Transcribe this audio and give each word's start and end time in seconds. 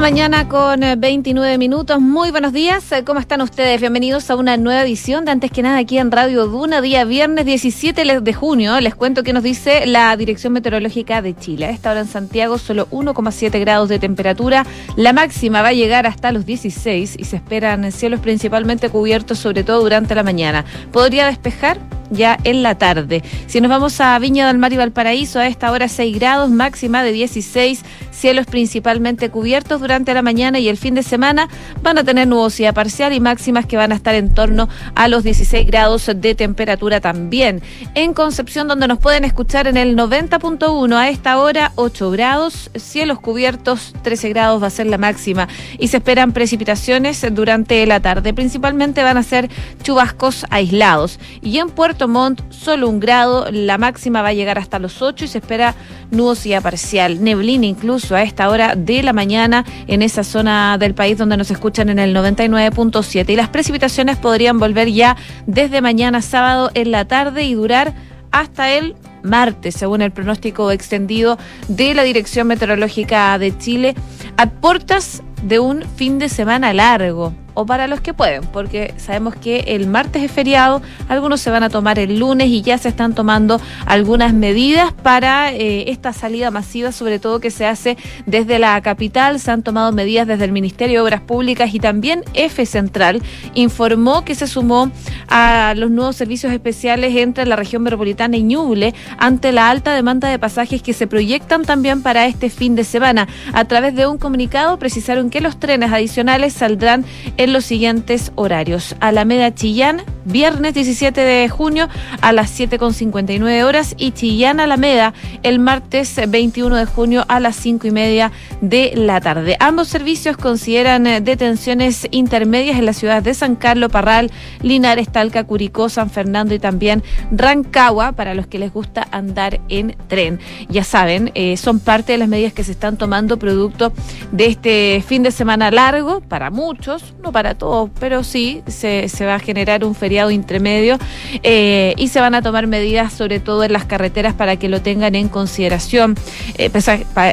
mañana 0.00 0.48
con 0.48 0.80
29 0.80 1.52
eh, 1.52 1.58
minutos. 1.58 2.00
Muy 2.00 2.30
buenos 2.30 2.54
días. 2.54 2.90
Eh, 2.90 3.04
¿Cómo 3.04 3.20
están 3.20 3.42
ustedes? 3.42 3.80
Bienvenidos 3.80 4.30
a 4.30 4.36
una 4.36 4.56
nueva 4.56 4.82
edición 4.82 5.26
de 5.26 5.32
Antes 5.32 5.50
que 5.50 5.62
nada 5.62 5.76
aquí 5.76 5.98
en 5.98 6.10
Radio 6.10 6.46
Duna, 6.46 6.80
día 6.80 7.04
viernes 7.04 7.44
17 7.44 8.20
de 8.22 8.32
junio. 8.32 8.80
Les 8.80 8.94
cuento 8.94 9.22
qué 9.22 9.34
nos 9.34 9.42
dice 9.42 9.84
la 9.86 10.16
Dirección 10.16 10.54
Meteorológica 10.54 11.20
de 11.20 11.36
Chile. 11.36 11.66
A 11.66 11.70
esta 11.70 11.90
hora 11.90 12.00
en 12.00 12.06
Santiago 12.06 12.56
solo 12.56 12.88
1,7 12.88 13.60
grados 13.60 13.90
de 13.90 13.98
temperatura. 13.98 14.64
La 14.96 15.12
máxima 15.12 15.60
va 15.60 15.68
a 15.68 15.74
llegar 15.74 16.06
hasta 16.06 16.32
los 16.32 16.46
16 16.46 17.16
y 17.18 17.24
se 17.24 17.36
esperan 17.36 17.92
cielos 17.92 18.20
principalmente 18.20 18.88
cubiertos, 18.88 19.38
sobre 19.38 19.64
todo 19.64 19.80
durante 19.80 20.14
la 20.14 20.22
mañana. 20.22 20.64
¿Podría 20.92 21.26
despejar? 21.26 21.78
Ya 22.10 22.38
en 22.44 22.62
la 22.62 22.76
tarde. 22.76 23.22
Si 23.46 23.60
nos 23.60 23.70
vamos 23.70 24.00
a 24.00 24.18
Viña 24.18 24.46
del 24.46 24.58
Mar 24.58 24.72
y 24.72 24.76
Valparaíso, 24.76 25.38
a 25.38 25.46
esta 25.46 25.70
hora 25.70 25.88
6 25.88 26.14
grados, 26.16 26.50
máxima 26.50 27.02
de 27.02 27.12
16, 27.12 27.84
cielos 28.10 28.46
principalmente 28.46 29.30
cubiertos 29.30 29.80
durante 29.80 30.12
la 30.12 30.22
mañana 30.22 30.58
y 30.58 30.68
el 30.68 30.76
fin 30.76 30.94
de 30.94 31.02
semana 31.02 31.48
van 31.82 31.98
a 31.98 32.04
tener 32.04 32.28
nubosidad 32.28 32.74
parcial 32.74 33.12
y 33.12 33.20
máximas 33.20 33.66
que 33.66 33.76
van 33.76 33.92
a 33.92 33.94
estar 33.94 34.14
en 34.14 34.34
torno 34.34 34.68
a 34.94 35.08
los 35.08 35.24
16 35.24 35.66
grados 35.66 36.10
de 36.14 36.34
temperatura 36.34 37.00
también. 37.00 37.62
En 37.94 38.12
Concepción, 38.12 38.68
donde 38.68 38.88
nos 38.88 38.98
pueden 38.98 39.24
escuchar 39.24 39.66
en 39.66 39.76
el 39.76 39.96
90.1 39.96 40.94
a 40.94 41.08
esta 41.08 41.38
hora, 41.38 41.72
8 41.76 42.10
grados, 42.10 42.70
cielos 42.74 43.20
cubiertos, 43.20 43.94
13 44.02 44.28
grados 44.30 44.62
va 44.62 44.66
a 44.66 44.70
ser 44.70 44.86
la 44.86 44.98
máxima 44.98 45.48
y 45.78 45.88
se 45.88 45.98
esperan 45.98 46.32
precipitaciones 46.32 47.24
durante 47.32 47.86
la 47.86 48.00
tarde. 48.00 48.34
Principalmente 48.34 49.02
van 49.02 49.16
a 49.16 49.22
ser 49.22 49.48
chubascos 49.82 50.44
aislados. 50.50 51.18
Y 51.42 51.58
en 51.58 51.70
Puerto 51.70 51.99
Montt, 52.08 52.40
solo 52.50 52.88
un 52.88 53.00
grado, 53.00 53.46
la 53.50 53.78
máxima 53.78 54.22
va 54.22 54.28
a 54.28 54.32
llegar 54.32 54.58
hasta 54.58 54.78
los 54.78 55.02
8 55.02 55.24
y 55.24 55.28
se 55.28 55.38
espera 55.38 55.74
nubosidad 56.10 56.62
parcial, 56.62 57.22
neblina 57.22 57.66
incluso 57.66 58.14
a 58.14 58.22
esta 58.22 58.48
hora 58.48 58.74
de 58.76 59.02
la 59.02 59.12
mañana 59.12 59.64
en 59.86 60.02
esa 60.02 60.24
zona 60.24 60.78
del 60.78 60.94
país 60.94 61.18
donde 61.18 61.36
nos 61.36 61.50
escuchan 61.50 61.88
en 61.88 61.98
el 61.98 62.14
99.7 62.14 63.30
y 63.30 63.36
las 63.36 63.48
precipitaciones 63.48 64.16
podrían 64.16 64.58
volver 64.58 64.90
ya 64.90 65.16
desde 65.46 65.80
mañana 65.80 66.22
sábado 66.22 66.70
en 66.74 66.90
la 66.90 67.06
tarde 67.06 67.44
y 67.44 67.54
durar 67.54 67.94
hasta 68.30 68.72
el 68.72 68.94
martes, 69.22 69.74
según 69.74 70.02
el 70.02 70.12
pronóstico 70.12 70.70
extendido 70.70 71.38
de 71.68 71.94
la 71.94 72.02
Dirección 72.02 72.46
Meteorológica 72.46 73.38
de 73.38 73.56
Chile, 73.58 73.94
a 74.36 74.46
puertas 74.46 75.22
de 75.42 75.58
un 75.58 75.82
fin 75.96 76.18
de 76.18 76.28
semana 76.28 76.72
largo 76.72 77.34
o 77.54 77.66
para 77.66 77.86
los 77.86 78.00
que 78.00 78.14
pueden, 78.14 78.42
porque 78.52 78.94
sabemos 78.96 79.34
que 79.34 79.60
el 79.68 79.86
martes 79.86 80.22
es 80.22 80.30
feriado, 80.30 80.82
algunos 81.08 81.40
se 81.40 81.50
van 81.50 81.62
a 81.62 81.70
tomar 81.70 81.98
el 81.98 82.18
lunes 82.18 82.48
y 82.48 82.62
ya 82.62 82.78
se 82.78 82.88
están 82.88 83.14
tomando 83.14 83.60
algunas 83.86 84.32
medidas 84.32 84.92
para 84.92 85.52
eh, 85.52 85.90
esta 85.90 86.12
salida 86.12 86.50
masiva, 86.50 86.92
sobre 86.92 87.18
todo 87.18 87.40
que 87.40 87.50
se 87.50 87.66
hace 87.66 87.96
desde 88.26 88.58
la 88.58 88.80
capital. 88.80 89.40
Se 89.40 89.50
han 89.50 89.62
tomado 89.62 89.92
medidas 89.92 90.26
desde 90.26 90.44
el 90.44 90.52
Ministerio 90.52 91.00
de 91.00 91.04
Obras 91.06 91.20
Públicas 91.20 91.74
y 91.74 91.80
también 91.80 92.24
F 92.34 92.64
Central 92.66 93.22
informó 93.54 94.24
que 94.24 94.34
se 94.34 94.46
sumó 94.46 94.90
a 95.28 95.74
los 95.76 95.90
nuevos 95.90 96.16
servicios 96.16 96.52
especiales 96.52 97.14
entre 97.16 97.46
la 97.46 97.56
región 97.56 97.82
metropolitana 97.82 98.36
y 98.36 98.42
Ñuble 98.42 98.94
ante 99.18 99.52
la 99.52 99.70
alta 99.70 99.94
demanda 99.94 100.28
de 100.28 100.38
pasajes 100.38 100.82
que 100.82 100.92
se 100.92 101.06
proyectan 101.06 101.64
también 101.64 102.02
para 102.02 102.26
este 102.26 102.50
fin 102.50 102.74
de 102.74 102.84
semana. 102.84 103.28
A 103.52 103.64
través 103.64 103.94
de 103.94 104.06
un 104.06 104.18
comunicado 104.18 104.78
precisaron 104.78 105.30
que 105.30 105.40
los 105.40 105.58
trenes 105.58 105.92
adicionales 105.92 106.52
saldrán 106.52 107.04
en 107.40 107.54
los 107.54 107.64
siguientes 107.64 108.32
horarios. 108.34 108.94
Alameda 109.00 109.54
Chillán, 109.54 110.02
viernes 110.26 110.74
17 110.74 111.18
de 111.22 111.48
junio 111.48 111.88
a 112.20 112.32
las 112.32 112.60
7.59 112.60 113.64
horas 113.64 113.94
y 113.96 114.12
Chillán 114.12 114.60
Alameda 114.60 115.14
el 115.42 115.58
martes 115.58 116.20
21 116.28 116.76
de 116.76 116.84
junio 116.84 117.24
a 117.28 117.40
las 117.40 117.56
5 117.56 117.86
y 117.86 117.90
media 117.92 118.30
de 118.60 118.92
la 118.94 119.22
tarde. 119.22 119.56
Ambos 119.58 119.88
servicios 119.88 120.36
consideran 120.36 121.06
eh, 121.06 121.22
detenciones 121.22 122.06
intermedias 122.10 122.78
en 122.78 122.84
las 122.84 122.98
ciudades 122.98 123.24
de 123.24 123.32
San 123.32 123.56
Carlos, 123.56 123.90
Parral, 123.90 124.30
Linares, 124.60 125.10
Talca, 125.10 125.44
Curicó, 125.44 125.88
San 125.88 126.10
Fernando 126.10 126.54
y 126.54 126.58
también 126.58 127.02
Rancagua 127.32 128.12
para 128.12 128.34
los 128.34 128.48
que 128.48 128.58
les 128.58 128.70
gusta 128.70 129.08
andar 129.12 129.62
en 129.70 129.96
tren. 130.08 130.40
Ya 130.68 130.84
saben, 130.84 131.32
eh, 131.34 131.56
son 131.56 131.80
parte 131.80 132.12
de 132.12 132.18
las 132.18 132.28
medidas 132.28 132.52
que 132.52 132.64
se 132.64 132.72
están 132.72 132.98
tomando 132.98 133.38
producto 133.38 133.94
de 134.30 134.44
este 134.44 135.02
fin 135.06 135.22
de 135.22 135.30
semana 135.30 135.70
largo 135.70 136.20
para 136.20 136.50
muchos, 136.50 137.14
para 137.32 137.54
todos, 137.54 137.90
pero 137.98 138.24
sí 138.24 138.62
se, 138.66 139.08
se 139.08 139.26
va 139.26 139.36
a 139.36 139.38
generar 139.38 139.84
un 139.84 139.94
feriado 139.94 140.30
intermedio 140.30 140.98
eh, 141.42 141.94
y 141.96 142.08
se 142.08 142.20
van 142.20 142.34
a 142.34 142.42
tomar 142.42 142.66
medidas 142.66 143.12
sobre 143.12 143.40
todo 143.40 143.64
en 143.64 143.72
las 143.72 143.84
carreteras 143.84 144.34
para 144.34 144.56
que 144.56 144.68
lo 144.68 144.82
tengan 144.82 145.14
en 145.14 145.28
consideración. 145.28 146.16
Eh, 146.58 146.70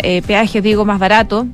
eh, 0.04 0.22
peajes, 0.26 0.64
digo, 0.64 0.86
más 0.86 1.00
barato 1.00 1.48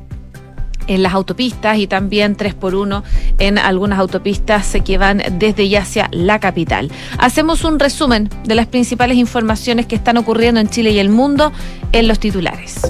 en 0.88 1.04
las 1.04 1.14
autopistas 1.14 1.78
y 1.78 1.88
también 1.88 2.36
3 2.36 2.54
por 2.56 2.76
1 2.76 3.04
en 3.40 3.58
algunas 3.58 4.00
autopistas 4.00 4.76
que 4.84 4.98
van 4.98 5.22
desde 5.40 5.64
y 5.64 5.76
hacia 5.76 6.10
la 6.12 6.40
capital. 6.40 6.92
Hacemos 7.18 7.64
un 7.64 7.80
resumen 7.80 8.30
de 8.44 8.56
las 8.56 8.68
principales 8.68 9.18
informaciones 9.18 9.86
que 9.86 9.96
están 9.96 10.18
ocurriendo 10.18 10.60
en 10.60 10.70
Chile 10.70 10.92
y 10.92 11.00
el 11.00 11.10
mundo 11.10 11.52
en 11.92 12.08
los 12.08 12.20
titulares. 12.20 12.82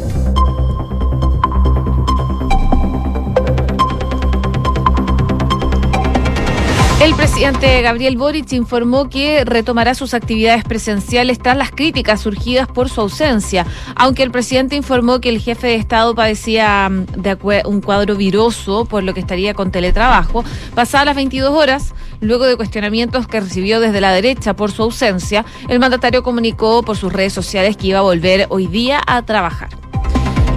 El 7.03 7.15
presidente 7.15 7.81
Gabriel 7.81 8.15
Boric 8.15 8.53
informó 8.53 9.09
que 9.09 9.43
retomará 9.43 9.93
sus 9.93 10.13
actividades 10.13 10.63
presenciales 10.63 11.37
tras 11.37 11.57
las 11.57 11.69
críticas 11.69 12.21
surgidas 12.21 12.69
por 12.69 12.89
su 12.89 13.01
ausencia, 13.01 13.65
aunque 13.97 14.23
el 14.23 14.31
presidente 14.31 14.77
informó 14.77 15.19
que 15.19 15.27
el 15.27 15.41
jefe 15.41 15.67
de 15.67 15.75
Estado 15.75 16.15
padecía 16.15 16.87
mm, 16.87 17.21
de 17.21 17.61
un 17.65 17.81
cuadro 17.81 18.15
viroso, 18.15 18.85
por 18.85 19.03
lo 19.03 19.13
que 19.13 19.19
estaría 19.19 19.53
con 19.53 19.69
teletrabajo. 19.69 20.45
Pasadas 20.75 21.07
las 21.07 21.15
22 21.17 21.51
horas, 21.51 21.93
luego 22.21 22.45
de 22.45 22.55
cuestionamientos 22.55 23.27
que 23.27 23.41
recibió 23.41 23.81
desde 23.81 23.99
la 23.99 24.13
derecha 24.13 24.55
por 24.55 24.71
su 24.71 24.83
ausencia, 24.83 25.43
el 25.67 25.79
mandatario 25.79 26.23
comunicó 26.23 26.83
por 26.83 26.95
sus 26.95 27.11
redes 27.11 27.33
sociales 27.33 27.75
que 27.75 27.87
iba 27.87 27.99
a 27.99 28.03
volver 28.03 28.45
hoy 28.47 28.67
día 28.67 29.01
a 29.05 29.23
trabajar. 29.23 29.71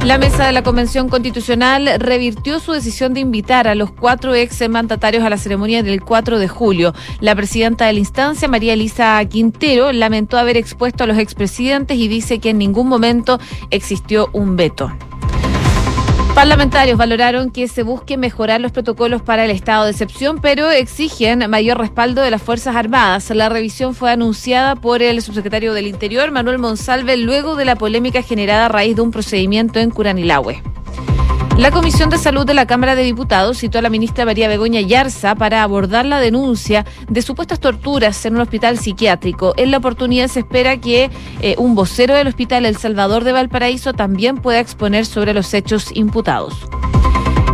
La 0.07 0.19
mesa 0.19 0.47
de 0.47 0.53
la 0.53 0.63
Convención 0.63 1.09
Constitucional 1.09 1.91
revirtió 1.99 2.61
su 2.61 2.71
decisión 2.71 3.13
de 3.13 3.19
invitar 3.19 3.67
a 3.67 3.75
los 3.75 3.91
cuatro 3.91 4.37
ex 4.37 4.69
mandatarios 4.69 5.25
a 5.25 5.31
la 5.31 5.37
ceremonia 5.37 5.83
del 5.83 6.01
4 6.01 6.39
de 6.39 6.47
julio. 6.47 6.95
La 7.19 7.35
presidenta 7.35 7.87
de 7.87 7.95
la 7.95 7.99
instancia, 7.99 8.47
María 8.47 8.75
Elisa 8.75 9.21
Quintero, 9.25 9.91
lamentó 9.91 10.39
haber 10.39 10.57
expuesto 10.59 11.03
a 11.03 11.09
los 11.09 11.19
expresidentes 11.19 11.99
y 11.99 12.07
dice 12.07 12.39
que 12.39 12.51
en 12.51 12.59
ningún 12.59 12.87
momento 12.87 13.41
existió 13.71 14.31
un 14.33 14.55
veto. 14.55 14.93
Parlamentarios 16.37 16.99
valoraron 16.99 17.51
que 17.51 17.67
se 17.67 17.83
busque 17.83 18.19
mejorar 18.19 18.61
los 18.61 18.71
protocolos 18.71 19.23
para 19.23 19.47
el 19.47 19.51
estado 19.51 19.87
de 19.87 19.93
excepción, 19.93 20.39
pero 20.43 20.71
exigen 20.71 21.49
mayor 21.49 21.79
respaldo 21.79 22.21
de 22.21 22.31
las 22.31 22.43
Fuerzas 22.43 22.77
Armadas. 22.77 23.31
La 23.31 23.49
revisión 23.49 23.95
fue 23.95 24.11
anunciada 24.11 24.77
por 24.77 25.01
el 25.01 25.23
subsecretario 25.23 25.73
del 25.73 25.87
Interior, 25.87 26.31
Manuel 26.33 26.59
Monsalve, 26.59 27.17
luego 27.17 27.57
de 27.57 27.65
la 27.65 27.77
polémica 27.77 28.21
generada 28.21 28.67
a 28.67 28.69
raíz 28.69 28.97
de 28.97 29.01
un 29.01 29.13
procedimiento 29.13 29.79
en 29.79 29.89
Curanilahue. 29.89 30.63
La 31.59 31.71
Comisión 31.71 32.11
de 32.11 32.19
Salud 32.19 32.45
de 32.45 32.53
la 32.53 32.67
Cámara 32.67 32.95
de 32.95 33.03
Diputados 33.03 33.57
citó 33.57 33.79
a 33.79 33.83
la 33.83 33.89
ministra 33.89 34.27
María 34.27 34.47
Begoña 34.47 34.83
Yarza 34.83 35.35
para 35.37 35.63
abordar 35.63 36.05
la 36.05 36.21
denuncia 36.21 36.85
de 37.09 37.23
supuestas 37.23 37.61
torturas 37.61 38.27
en 38.27 38.35
un 38.35 38.43
hospital 38.43 38.79
psiquiátrico. 38.79 39.55
En 39.57 39.71
la 39.71 39.79
oportunidad 39.79 40.29
se 40.29 40.41
espera 40.41 40.77
que 40.77 41.11
eh, 41.41 41.55
un 41.57 41.75
vocero 41.75 42.15
del 42.15 42.27
Hospital 42.27 42.67
El 42.67 42.77
Salvador 42.77 43.25
de 43.25 43.33
Valparaíso 43.33 43.95
también 43.95 44.37
pueda 44.37 44.61
exponer 44.61 45.07
sobre 45.07 45.33
los 45.33 45.55
hechos 45.55 45.97
imputados. 45.97 46.53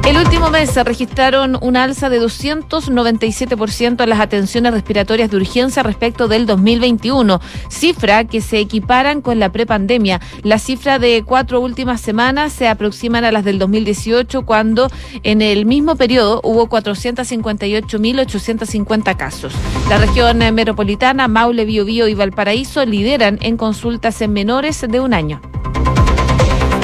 El 0.04 0.18
último 0.18 0.50
mes 0.50 0.70
se 0.70 0.82
registraron 0.82 1.56
un 1.60 1.76
alza 1.76 2.10
de 2.10 2.20
297% 2.20 4.02
en 4.02 4.08
las 4.08 4.18
atenciones 4.18 4.72
respiratorias 4.72 5.30
de 5.30 5.36
urgencia 5.36 5.84
respecto 5.84 6.26
del 6.26 6.44
2021, 6.44 7.40
cifra 7.68 8.24
que 8.24 8.40
se 8.40 8.58
equiparan 8.58 9.22
con 9.22 9.38
la 9.38 9.52
prepandemia. 9.52 10.20
La 10.42 10.58
cifra 10.58 10.98
de 10.98 11.22
cuatro 11.24 11.60
últimas 11.60 12.00
semanas 12.00 12.52
se 12.52 12.66
aproximan 12.66 13.24
a 13.24 13.30
las 13.30 13.44
del 13.44 13.60
2018, 13.60 14.44
cuando 14.44 14.90
en 15.22 15.40
el 15.40 15.66
mismo 15.66 15.94
periodo 15.94 16.40
hubo 16.42 16.68
458.850 16.68 19.16
casos. 19.16 19.54
La 19.88 19.98
región 19.98 20.38
metropolitana, 20.52 21.28
Maule, 21.28 21.64
Biobío 21.64 22.08
y 22.08 22.14
Valparaíso 22.14 22.84
lideran 22.84 23.38
en 23.40 23.56
consultas 23.56 24.20
en 24.20 24.32
menores 24.32 24.80
de 24.80 24.98
un 24.98 25.14
año. 25.14 25.40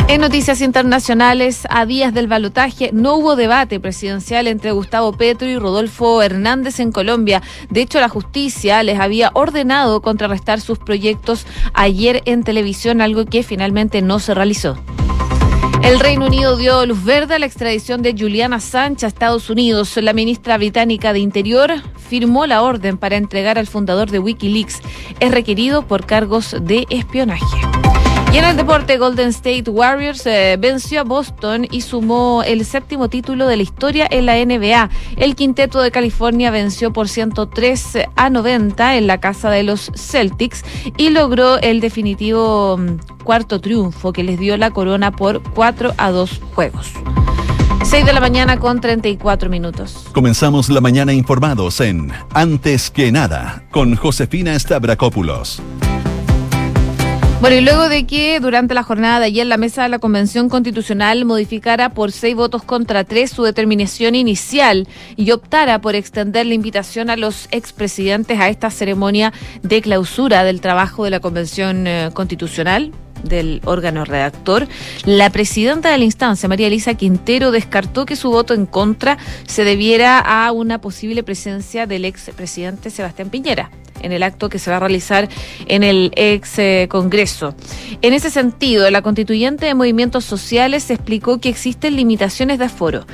En 0.08 0.22
noticias 0.22 0.62
internacionales, 0.62 1.66
a 1.68 1.84
días 1.84 2.14
del 2.14 2.28
balotaje, 2.28 2.88
no 2.94 3.16
hubo 3.16 3.36
debate 3.36 3.78
presidencial 3.78 4.46
entre 4.46 4.72
Gustavo 4.72 5.12
Petro 5.12 5.46
y 5.46 5.58
Rodolfo 5.58 6.22
Hernández 6.22 6.80
en 6.80 6.92
Colombia. 6.92 7.42
De 7.68 7.82
hecho, 7.82 8.00
la 8.00 8.08
justicia 8.08 8.82
les 8.82 8.98
había 8.98 9.30
ordenado 9.34 10.00
contrarrestar 10.00 10.62
sus 10.62 10.78
proyectos 10.78 11.44
ayer 11.74 12.22
en 12.24 12.42
televisión, 12.42 13.02
algo 13.02 13.26
que 13.26 13.42
finalmente 13.42 14.00
no 14.00 14.18
se 14.18 14.32
realizó. 14.32 14.78
El 15.82 16.00
Reino 16.00 16.26
Unido 16.26 16.56
dio 16.56 16.86
luz 16.86 17.04
verde 17.04 17.34
a 17.34 17.38
la 17.38 17.46
extradición 17.46 18.00
de 18.00 18.14
Juliana 18.18 18.60
Sánchez 18.60 19.04
a 19.04 19.08
Estados 19.08 19.50
Unidos. 19.50 19.94
La 19.98 20.14
ministra 20.14 20.56
británica 20.56 21.12
de 21.12 21.18
Interior 21.18 21.74
firmó 22.08 22.46
la 22.46 22.62
orden 22.62 22.96
para 22.96 23.16
entregar 23.16 23.58
al 23.58 23.66
fundador 23.66 24.10
de 24.10 24.20
Wikileaks. 24.20 24.80
Es 25.20 25.30
requerido 25.30 25.86
por 25.86 26.06
cargos 26.06 26.56
de 26.62 26.86
espionaje. 26.88 27.44
Y 28.32 28.36
en 28.36 28.44
el 28.44 28.56
deporte, 28.58 28.98
Golden 28.98 29.28
State 29.28 29.70
Warriors 29.70 30.26
eh, 30.26 30.56
venció 30.58 31.00
a 31.00 31.04
Boston 31.04 31.66
y 31.70 31.80
sumó 31.80 32.42
el 32.42 32.64
séptimo 32.66 33.08
título 33.08 33.46
de 33.46 33.56
la 33.56 33.62
historia 33.62 34.06
en 34.10 34.26
la 34.26 34.34
NBA. 34.36 34.90
El 35.16 35.34
quinteto 35.34 35.80
de 35.80 35.90
California 35.90 36.50
venció 36.50 36.92
por 36.92 37.08
103 37.08 38.06
a 38.16 38.28
90 38.28 38.96
en 38.96 39.06
la 39.06 39.18
casa 39.18 39.48
de 39.48 39.62
los 39.62 39.90
Celtics 39.94 40.62
y 40.98 41.08
logró 41.08 41.58
el 41.58 41.80
definitivo 41.80 42.76
mm, 42.76 43.22
cuarto 43.24 43.62
triunfo 43.62 44.12
que 44.12 44.22
les 44.22 44.38
dio 44.38 44.58
la 44.58 44.72
corona 44.72 45.10
por 45.10 45.42
4 45.54 45.94
a 45.96 46.10
2 46.10 46.40
juegos. 46.54 46.92
6 47.82 48.04
de 48.04 48.12
la 48.12 48.20
mañana 48.20 48.58
con 48.58 48.82
34 48.82 49.48
minutos. 49.48 50.06
Comenzamos 50.12 50.68
la 50.68 50.82
mañana 50.82 51.14
informados 51.14 51.80
en 51.80 52.12
Antes 52.34 52.90
que 52.90 53.10
nada 53.10 53.64
con 53.70 53.96
Josefina 53.96 54.58
Stavrakopoulos. 54.58 55.62
Bueno, 57.40 57.54
y 57.54 57.60
luego 57.60 57.88
de 57.88 58.04
que 58.04 58.40
durante 58.40 58.74
la 58.74 58.82
jornada 58.82 59.20
de 59.20 59.26
ayer 59.26 59.46
la 59.46 59.58
mesa 59.58 59.84
de 59.84 59.88
la 59.88 60.00
Convención 60.00 60.48
Constitucional 60.48 61.24
modificara 61.24 61.90
por 61.90 62.10
seis 62.10 62.34
votos 62.34 62.64
contra 62.64 63.04
tres 63.04 63.30
su 63.30 63.44
determinación 63.44 64.16
inicial 64.16 64.88
y 65.14 65.30
optara 65.30 65.80
por 65.80 65.94
extender 65.94 66.46
la 66.46 66.54
invitación 66.54 67.10
a 67.10 67.16
los 67.16 67.46
expresidentes 67.52 68.40
a 68.40 68.48
esta 68.48 68.70
ceremonia 68.70 69.32
de 69.62 69.80
clausura 69.82 70.42
del 70.42 70.60
trabajo 70.60 71.04
de 71.04 71.10
la 71.10 71.20
Convención 71.20 71.86
eh, 71.86 72.10
Constitucional, 72.12 72.90
del 73.22 73.60
órgano 73.64 74.04
redactor, 74.04 74.66
la 75.04 75.30
presidenta 75.30 75.92
de 75.92 75.98
la 75.98 76.04
instancia, 76.04 76.48
María 76.48 76.66
Elisa 76.66 76.94
Quintero, 76.94 77.52
descartó 77.52 78.04
que 78.04 78.16
su 78.16 78.30
voto 78.30 78.52
en 78.52 78.66
contra 78.66 79.16
se 79.46 79.62
debiera 79.62 80.18
a 80.18 80.50
una 80.50 80.80
posible 80.80 81.22
presencia 81.22 81.86
del 81.86 82.04
expresidente 82.04 82.90
Sebastián 82.90 83.30
Piñera 83.30 83.70
en 84.02 84.12
el 84.12 84.22
acto 84.22 84.48
que 84.48 84.58
se 84.58 84.70
va 84.70 84.76
a 84.76 84.80
realizar 84.80 85.28
en 85.66 85.82
el 85.82 86.12
ex 86.16 86.58
eh, 86.58 86.86
Congreso. 86.90 87.54
En 88.02 88.12
ese 88.12 88.30
sentido, 88.30 88.90
la 88.90 89.02
constituyente 89.02 89.66
de 89.66 89.74
movimientos 89.74 90.24
sociales 90.24 90.90
explicó 90.90 91.38
que 91.38 91.48
existen 91.48 91.96
limitaciones 91.96 92.58
de 92.58 92.66
aforo. 92.66 93.06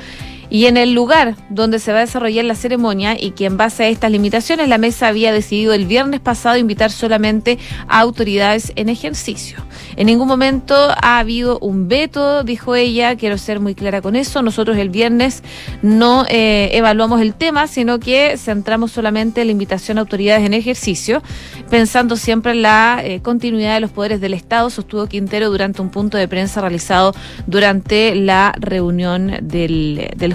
Y 0.55 0.67
en 0.67 0.77
el 0.77 0.93
lugar 0.93 1.35
donde 1.49 1.79
se 1.79 1.91
va 1.91 1.97
a 1.97 2.05
desarrollar 2.05 2.45
la 2.45 2.55
ceremonia 2.55 3.21
y 3.21 3.31
que 3.31 3.43
en 3.43 3.57
base 3.57 3.83
a 3.83 3.89
estas 3.89 4.09
limitaciones 4.09 4.69
la 4.69 4.77
mesa 4.77 5.09
había 5.09 5.33
decidido 5.33 5.73
el 5.73 5.85
viernes 5.85 6.21
pasado 6.21 6.57
invitar 6.57 6.93
solamente 6.93 7.59
a 7.89 7.99
autoridades 7.99 8.71
en 8.77 8.87
ejercicio. 8.87 9.57
En 9.97 10.07
ningún 10.07 10.29
momento 10.29 10.73
ha 10.73 11.19
habido 11.19 11.59
un 11.59 11.89
veto, 11.89 12.45
dijo 12.45 12.73
ella, 12.73 13.17
quiero 13.17 13.37
ser 13.37 13.59
muy 13.59 13.75
clara 13.75 14.01
con 14.01 14.15
eso. 14.15 14.41
Nosotros 14.41 14.77
el 14.77 14.87
viernes 14.89 15.43
no 15.81 16.25
eh, 16.29 16.69
evaluamos 16.71 17.19
el 17.19 17.33
tema, 17.33 17.67
sino 17.67 17.99
que 17.99 18.37
centramos 18.37 18.93
solamente 18.93 19.43
la 19.43 19.51
invitación 19.51 19.97
a 19.97 20.01
autoridades 20.01 20.45
en 20.45 20.53
ejercicio, 20.53 21.21
pensando 21.69 22.15
siempre 22.15 22.53
en 22.53 22.61
la 22.61 23.01
eh, 23.03 23.19
continuidad 23.21 23.73
de 23.73 23.81
los 23.81 23.91
poderes 23.91 24.21
del 24.21 24.33
Estado, 24.33 24.69
sostuvo 24.69 25.07
Quintero 25.07 25.49
durante 25.49 25.81
un 25.81 25.89
punto 25.89 26.17
de 26.17 26.29
prensa 26.29 26.61
realizado 26.61 27.13
durante 27.45 28.15
la 28.15 28.55
reunión 28.57 29.33
del, 29.41 30.13
del. 30.15 30.33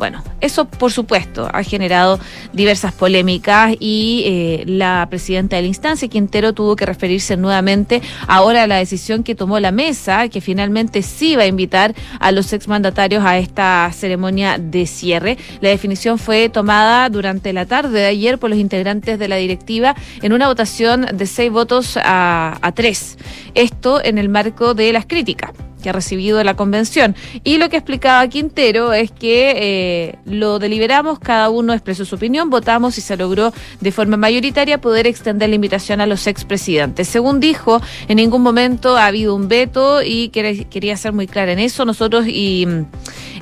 Bueno, 0.00 0.24
eso 0.40 0.64
por 0.64 0.92
supuesto 0.92 1.50
ha 1.52 1.62
generado 1.62 2.18
diversas 2.54 2.94
polémicas 2.94 3.74
y 3.78 4.22
eh, 4.24 4.64
la 4.64 5.06
presidenta 5.10 5.56
de 5.56 5.62
la 5.62 5.68
instancia, 5.68 6.08
Quintero, 6.08 6.54
tuvo 6.54 6.74
que 6.74 6.86
referirse 6.86 7.36
nuevamente 7.36 8.00
ahora 8.26 8.62
a 8.62 8.66
la 8.66 8.76
decisión 8.76 9.22
que 9.22 9.34
tomó 9.34 9.60
la 9.60 9.72
mesa, 9.72 10.28
que 10.30 10.40
finalmente 10.40 11.02
sí 11.02 11.36
va 11.36 11.42
a 11.42 11.46
invitar 11.48 11.94
a 12.18 12.32
los 12.32 12.54
exmandatarios 12.54 13.22
a 13.26 13.36
esta 13.36 13.90
ceremonia 13.92 14.56
de 14.56 14.86
cierre. 14.86 15.36
La 15.60 15.68
definición 15.68 16.18
fue 16.18 16.48
tomada 16.48 17.10
durante 17.10 17.52
la 17.52 17.66
tarde 17.66 18.00
de 18.00 18.06
ayer 18.06 18.38
por 18.38 18.48
los 18.48 18.58
integrantes 18.58 19.18
de 19.18 19.28
la 19.28 19.36
directiva 19.36 19.94
en 20.22 20.32
una 20.32 20.48
votación 20.48 21.08
de 21.12 21.26
seis 21.26 21.52
votos 21.52 21.98
a, 21.98 22.56
a 22.62 22.72
tres. 22.72 23.18
Esto 23.54 24.02
en 24.02 24.16
el 24.16 24.30
marco 24.30 24.72
de 24.72 24.94
las 24.94 25.04
críticas 25.04 25.50
que 25.80 25.90
ha 25.90 25.92
recibido 25.92 26.42
la 26.44 26.54
convención. 26.54 27.16
Y 27.44 27.58
lo 27.58 27.68
que 27.68 27.76
explicaba 27.76 28.26
Quintero 28.28 28.92
es 28.92 29.10
que 29.10 29.54
eh, 29.56 30.18
lo 30.24 30.58
deliberamos, 30.58 31.18
cada 31.18 31.50
uno 31.50 31.72
expresó 31.72 32.04
su 32.04 32.14
opinión, 32.14 32.50
votamos 32.50 32.98
y 32.98 33.00
se 33.00 33.16
logró 33.16 33.52
de 33.80 33.92
forma 33.92 34.16
mayoritaria 34.16 34.80
poder 34.80 35.06
extender 35.06 35.48
la 35.48 35.54
invitación 35.54 36.00
a 36.00 36.06
los 36.06 36.26
expresidentes. 36.26 37.08
Según 37.08 37.40
dijo, 37.40 37.80
en 38.08 38.16
ningún 38.16 38.42
momento 38.42 38.96
ha 38.96 39.06
habido 39.06 39.34
un 39.34 39.48
veto 39.48 40.02
y 40.02 40.28
quería 40.28 40.96
ser 40.96 41.12
muy 41.12 41.26
clara 41.26 41.52
en 41.52 41.58
eso. 41.58 41.84
Nosotros 41.84 42.26
y 42.26 42.66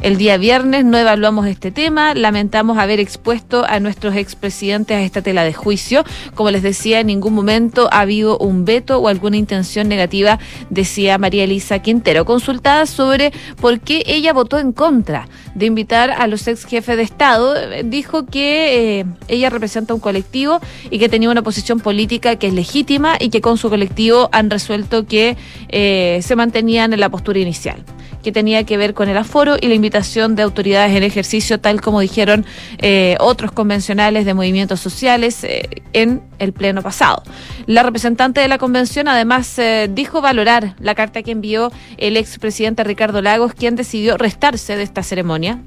el 0.00 0.16
día 0.16 0.36
viernes 0.36 0.84
no 0.84 0.96
evaluamos 0.96 1.46
este 1.48 1.72
tema, 1.72 2.14
lamentamos 2.14 2.78
haber 2.78 3.00
expuesto 3.00 3.64
a 3.68 3.80
nuestros 3.80 4.14
expresidentes 4.14 4.96
a 4.96 5.02
esta 5.02 5.22
tela 5.22 5.42
de 5.42 5.52
juicio. 5.52 6.04
Como 6.36 6.52
les 6.52 6.62
decía, 6.62 7.00
en 7.00 7.08
ningún 7.08 7.34
momento 7.34 7.88
ha 7.90 8.00
habido 8.00 8.38
un 8.38 8.64
veto 8.64 8.98
o 8.98 9.08
alguna 9.08 9.36
intención 9.36 9.88
negativa, 9.88 10.38
decía 10.70 11.18
María 11.18 11.44
Elisa 11.44 11.80
Quintero 11.80 12.24
consultada 12.24 12.86
sobre 12.86 13.32
por 13.60 13.80
qué 13.80 14.04
ella 14.06 14.32
votó 14.32 14.58
en 14.58 14.72
contra 14.72 15.28
de 15.56 15.66
invitar 15.66 16.10
a 16.10 16.28
los 16.28 16.46
ex 16.46 16.64
jefes 16.64 16.96
de 16.96 17.02
Estado. 17.02 17.54
Dijo 17.84 18.24
que 18.24 19.00
eh, 19.00 19.04
ella 19.26 19.50
representa 19.50 19.94
un 19.94 20.00
colectivo 20.00 20.60
y 20.90 21.00
que 21.00 21.08
tenía 21.08 21.28
una 21.28 21.42
posición 21.42 21.80
política 21.80 22.36
que 22.36 22.46
es 22.46 22.54
legítima 22.54 23.16
y 23.18 23.30
que 23.30 23.40
con 23.40 23.58
su 23.58 23.68
colectivo 23.68 24.28
han 24.30 24.48
resuelto 24.48 25.06
que 25.06 25.36
eh, 25.70 26.20
se 26.22 26.36
mantenían 26.36 26.92
en 26.92 27.00
la 27.00 27.08
postura 27.08 27.40
inicial 27.40 27.84
que 28.22 28.32
tenía 28.32 28.64
que 28.64 28.76
ver 28.76 28.94
con 28.94 29.08
el 29.08 29.16
aforo 29.16 29.56
y 29.60 29.68
la 29.68 29.74
invitación 29.74 29.87
de 29.90 30.42
autoridades 30.42 30.96
en 30.96 31.02
ejercicio, 31.02 31.60
tal 31.60 31.80
como 31.80 32.00
dijeron 32.00 32.44
eh, 32.78 33.16
otros 33.20 33.52
convencionales 33.52 34.24
de 34.24 34.34
movimientos 34.34 34.80
sociales 34.80 35.44
eh, 35.44 35.82
en 35.92 36.22
el 36.38 36.52
pleno 36.52 36.82
pasado. 36.82 37.22
La 37.66 37.82
representante 37.82 38.40
de 38.40 38.48
la 38.48 38.58
convención 38.58 39.08
además 39.08 39.58
eh, 39.58 39.88
dijo 39.92 40.20
valorar 40.20 40.74
la 40.78 40.94
carta 40.94 41.22
que 41.22 41.32
envió 41.32 41.72
el 41.96 42.16
expresidente 42.16 42.84
Ricardo 42.84 43.22
Lagos, 43.22 43.54
quien 43.54 43.76
decidió 43.76 44.16
restarse 44.16 44.76
de 44.76 44.82
esta 44.82 45.02
ceremonia, 45.02 45.60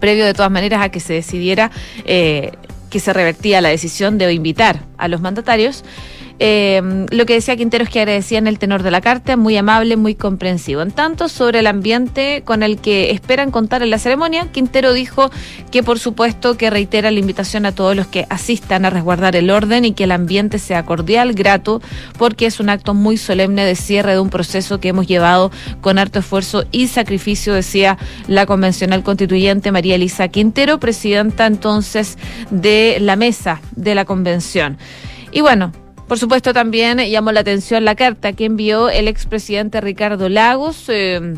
previo 0.00 0.24
de 0.24 0.34
todas 0.34 0.50
maneras 0.50 0.82
a 0.82 0.90
que 0.90 1.00
se 1.00 1.14
decidiera 1.14 1.70
que 2.04 3.00
se 3.00 3.12
revertía 3.12 3.60
la 3.60 3.68
decisión 3.68 4.16
de 4.18 4.32
invitar 4.32 4.80
a 4.96 5.08
los 5.08 5.20
mandatarios. 5.20 5.84
Eh, 6.38 7.06
lo 7.10 7.24
que 7.24 7.34
decía 7.34 7.56
Quintero 7.56 7.84
es 7.84 7.90
que 7.90 8.00
agradecían 8.00 8.46
el 8.46 8.58
tenor 8.58 8.82
de 8.82 8.90
la 8.90 9.00
carta, 9.00 9.36
muy 9.36 9.56
amable, 9.56 9.96
muy 9.96 10.14
comprensivo. 10.14 10.82
En 10.82 10.90
tanto, 10.90 11.28
sobre 11.28 11.60
el 11.60 11.66
ambiente 11.66 12.42
con 12.44 12.62
el 12.62 12.78
que 12.78 13.10
esperan 13.10 13.50
contar 13.50 13.82
en 13.82 13.90
la 13.90 13.98
ceremonia, 13.98 14.48
Quintero 14.52 14.92
dijo 14.92 15.30
que 15.70 15.82
por 15.82 15.98
supuesto 15.98 16.56
que 16.56 16.68
reitera 16.68 17.10
la 17.10 17.20
invitación 17.20 17.64
a 17.64 17.72
todos 17.72 17.96
los 17.96 18.06
que 18.06 18.26
asistan 18.28 18.84
a 18.84 18.90
resguardar 18.90 19.34
el 19.36 19.50
orden 19.50 19.84
y 19.84 19.92
que 19.92 20.04
el 20.04 20.12
ambiente 20.12 20.58
sea 20.58 20.84
cordial, 20.84 21.32
grato, 21.32 21.80
porque 22.18 22.46
es 22.46 22.60
un 22.60 22.68
acto 22.68 22.92
muy 22.92 23.16
solemne 23.16 23.64
de 23.64 23.74
cierre 23.74 24.12
de 24.12 24.20
un 24.20 24.30
proceso 24.30 24.78
que 24.78 24.88
hemos 24.88 25.06
llevado 25.06 25.50
con 25.80 25.98
harto 25.98 26.18
esfuerzo 26.18 26.64
y 26.70 26.88
sacrificio, 26.88 27.54
decía 27.54 27.96
la 28.26 28.46
convencional 28.46 29.02
constituyente 29.02 29.72
María 29.72 29.94
Elisa 29.94 30.28
Quintero, 30.28 30.78
presidenta 30.78 31.46
entonces 31.46 32.18
de 32.50 32.98
la 33.00 33.16
mesa 33.16 33.60
de 33.74 33.94
la 33.94 34.04
convención. 34.04 34.76
Y 35.32 35.40
bueno, 35.40 35.72
por 36.08 36.18
supuesto, 36.18 36.52
también 36.52 36.98
llamó 36.98 37.32
la 37.32 37.40
atención 37.40 37.84
la 37.84 37.94
carta 37.94 38.32
que 38.32 38.44
envió 38.44 38.88
el 38.88 39.08
expresidente 39.08 39.80
Ricardo 39.80 40.28
Lagos. 40.28 40.84
Eh, 40.88 41.34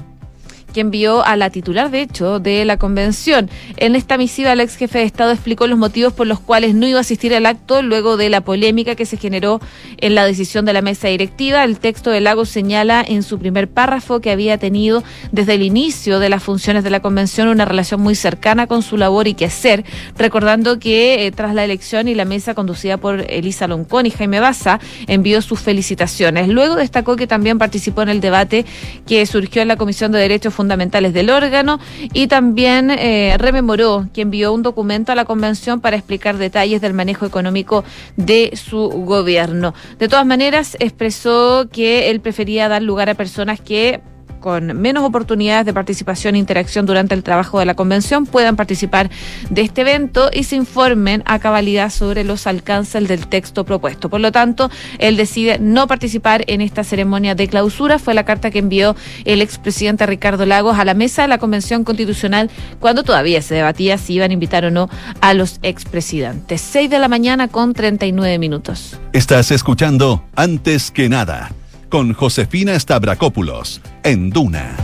que 0.73 0.81
envió 0.81 1.25
a 1.25 1.37
la 1.37 1.51
titular, 1.51 1.91
de 1.91 2.03
hecho, 2.03 2.39
de 2.41 2.65
la 2.65 2.77
convención. 2.77 3.51
En 3.77 3.97
esta 3.97 4.17
misiva, 4.19 4.53
el 4.53 4.61
ex 4.61 4.77
jefe 4.77 4.99
de 4.99 5.05
Estado 5.05 5.33
explicó 5.33 5.67
los 5.67 5.79
motivos 5.79 6.13
por 6.13 6.27
los 6.27 6.41
cuales 6.41 6.75
no 6.75 6.87
iba 6.87 6.99
a 6.99 7.01
asistir 7.03 7.35
al 7.35 7.47
acto 7.47 7.83
luego 7.83 8.17
de 8.17 8.29
la 8.29 8.41
polémica 8.43 8.95
que 8.95 9.07
se 9.07 9.17
generó 9.17 9.61
en 9.99 10.15
la 10.15 10.25
decisión 10.25 10.65
de 10.65 10.73
la 10.73 10.83
mesa 10.83 11.09
directiva. 11.09 11.65
El 11.65 11.79
texto 11.79 12.11
de 12.11 12.21
Lagos 12.21 12.49
señala 12.49 13.05
en 13.07 13.23
su 13.23 13.39
primer 13.39 13.69
párrafo 13.69 14.21
que 14.21 14.31
había 14.31 14.59
tenido 14.59 15.03
desde 15.33 15.55
el 15.55 15.63
inicio 15.63 16.19
de 16.19 16.29
las 16.29 16.43
funciones 16.43 16.85
de 16.85 16.91
la 16.91 17.01
convención 17.01 17.49
una 17.49 17.65
relación 17.65 18.01
muy 18.01 18.15
cercana 18.15 18.67
con 18.67 18.83
su 18.83 18.97
labor 18.97 19.29
y 19.29 19.35
quehacer, 19.35 19.85
recordando 20.17 20.79
que 20.79 21.27
eh, 21.27 21.33
tras 21.33 21.55
la 21.55 21.65
elección 21.65 22.09
y 22.09 22.15
la 22.15 22.25
mesa 22.25 22.55
conducida 22.55 22.97
por 22.97 23.25
Elisa 23.29 23.67
Loncón 23.67 24.07
y 24.07 24.11
Jaime 24.11 24.41
Baza 24.41 24.81
envió 25.07 25.43
sus 25.43 25.61
felicitaciones. 25.61 26.49
Luego 26.49 26.77
destacó 26.77 27.17
que 27.17 27.27
también 27.27 27.59
participó 27.59 28.03
en 28.03 28.09
el 28.09 28.21
debate 28.21 28.65
que 29.07 29.25
surgió 29.27 29.63
en 29.63 29.69
la 29.69 29.77
Comisión 29.77 30.13
de 30.13 30.19
Derechos 30.19 30.55
fundamentales 30.59 31.15
del 31.15 31.31
órgano 31.31 31.79
y 32.13 32.27
también 32.27 32.91
eh, 32.91 33.37
rememoró 33.39 34.09
que 34.13 34.23
envió 34.23 34.53
un 34.53 34.65
documento 34.65 35.13
a 35.13 35.15
la 35.15 35.25
convención 35.25 35.81
para 35.81 35.97
explicar 35.97 36.37
detalles 36.37 36.81
del 36.81 36.95
manejo 36.95 37.27
económico 37.27 37.85
de 38.17 38.51
su 38.57 38.89
gobierno. 38.89 39.73
De 40.01 40.09
todas 40.09 40.27
maneras, 40.27 40.77
expresó 40.81 41.69
que 41.71 42.11
él 42.11 42.19
prefería 42.21 42.69
dar 42.69 42.83
lugar 42.83 43.09
a 43.09 43.15
personas 43.15 43.61
que 43.61 44.01
con 44.49 44.81
menos 44.81 45.05
oportunidades 45.05 45.67
de 45.67 45.75
participación 45.75 46.35
e 46.35 46.39
interacción 46.39 46.87
durante 46.87 47.15
el 47.15 47.23
trabajo 47.23 47.59
de 47.59 47.67
la 47.67 47.75
convención 47.75 48.25
puedan 48.25 48.57
participar 48.57 49.11
de 49.51 49.61
este 49.61 49.83
evento 49.83 50.31
y 50.33 50.45
se 50.45 50.57
informen 50.57 51.23
a 51.27 51.39
cabalidad 51.39 51.91
sobre 51.91 52.25
los 52.25 52.47
alcances 52.47 53.07
del 53.07 53.27
texto 53.27 53.67
propuesto. 53.67 54.09
Por 54.09 54.21
lo 54.21 54.33
tanto, 54.33 54.71
él 55.01 55.19
decide 55.19 55.59
no 55.59 55.87
participar 55.87 56.45
en 56.47 56.63
esta 56.63 56.83
ceremonia 56.83 57.35
de 57.35 57.47
clausura. 57.47 57.99
Fue 57.99 58.15
la 58.15 58.25
carta 58.25 58.51
que 58.51 58.61
envió 58.61 58.97
el 59.27 59.43
expresidente 59.43 60.07
Ricardo 60.07 60.47
Lagos 60.47 60.79
a 60.79 60.87
la 60.87 60.95
mesa 60.95 61.21
de 61.21 61.29
la 61.29 61.37
Convención 61.37 61.85
Constitucional 61.85 62.49
cuando 62.81 63.03
todavía 63.03 63.43
se 63.43 63.55
debatía 63.55 63.99
si 63.99 64.15
iban 64.15 64.31
a 64.31 64.33
invitar 64.33 64.65
o 64.65 64.71
no 64.71 64.89
a 65.21 65.35
los 65.35 65.59
expresidentes. 65.63 66.63
6 66.63 66.89
de 66.89 66.99
la 66.99 67.09
mañana 67.09 67.49
con 67.49 67.75
39 67.75 68.39
minutos. 68.39 68.99
Estás 69.13 69.51
escuchando 69.51 70.25
Antes 70.35 70.91
que 70.91 71.11
nada 71.11 71.51
con 71.89 72.13
Josefina 72.13 72.79
Stavrakopoulos 72.79 73.81
en 74.03 74.31
Duna. 74.31 74.77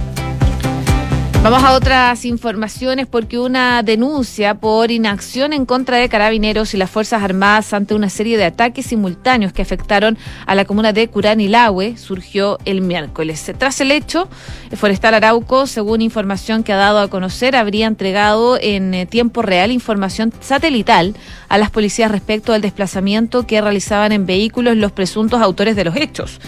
Vamos 1.44 1.62
a 1.62 1.75
otras 1.75 2.25
informaciones 2.25 3.06
porque 3.06 3.38
una 3.38 3.82
denuncia 3.82 4.54
por 4.54 4.90
inacción 4.90 5.52
en 5.52 5.66
contra 5.66 5.99
de 5.99 6.08
carabineros 6.08 6.73
y 6.73 6.78
las 6.78 6.90
Fuerzas 6.90 7.23
Armadas 7.23 7.75
ante 7.75 7.94
una 7.94 8.08
serie 8.08 8.38
de 8.38 8.46
ataques 8.46 8.87
simultáneos 8.87 9.52
que 9.52 9.61
afectaron 9.61 10.16
a 10.46 10.54
la 10.54 10.64
comuna 10.64 10.94
de 10.94 11.06
Curanilahue 11.06 11.99
surgió 11.99 12.58
el 12.64 12.80
miércoles. 12.80 13.52
Tras 13.58 13.78
el 13.82 13.92
hecho, 13.92 14.26
Forestal 14.75 15.12
Arauco, 15.12 15.66
según 15.66 16.00
información 16.00 16.62
que 16.62 16.73
ha 16.73 16.76
dado 16.76 16.99
a 16.99 17.08
conocer, 17.08 17.56
habría 17.56 17.88
entregado 17.88 18.56
en 18.58 18.94
eh, 18.94 19.04
tiempo 19.04 19.42
real 19.42 19.70
información 19.70 20.32
satelital 20.40 21.14
a 21.50 21.58
las 21.58 21.68
policías 21.68 22.11
respecto 22.11 22.54
al 22.54 22.62
desplazamiento 22.62 23.46
que 23.46 23.61
realizaban 23.61 24.12
en 24.12 24.25
vehículos 24.25 24.78
los 24.78 24.92
presuntos 24.92 25.42
autores 25.42 25.76
de 25.76 25.84
los 25.84 25.94
hechos 25.96 26.40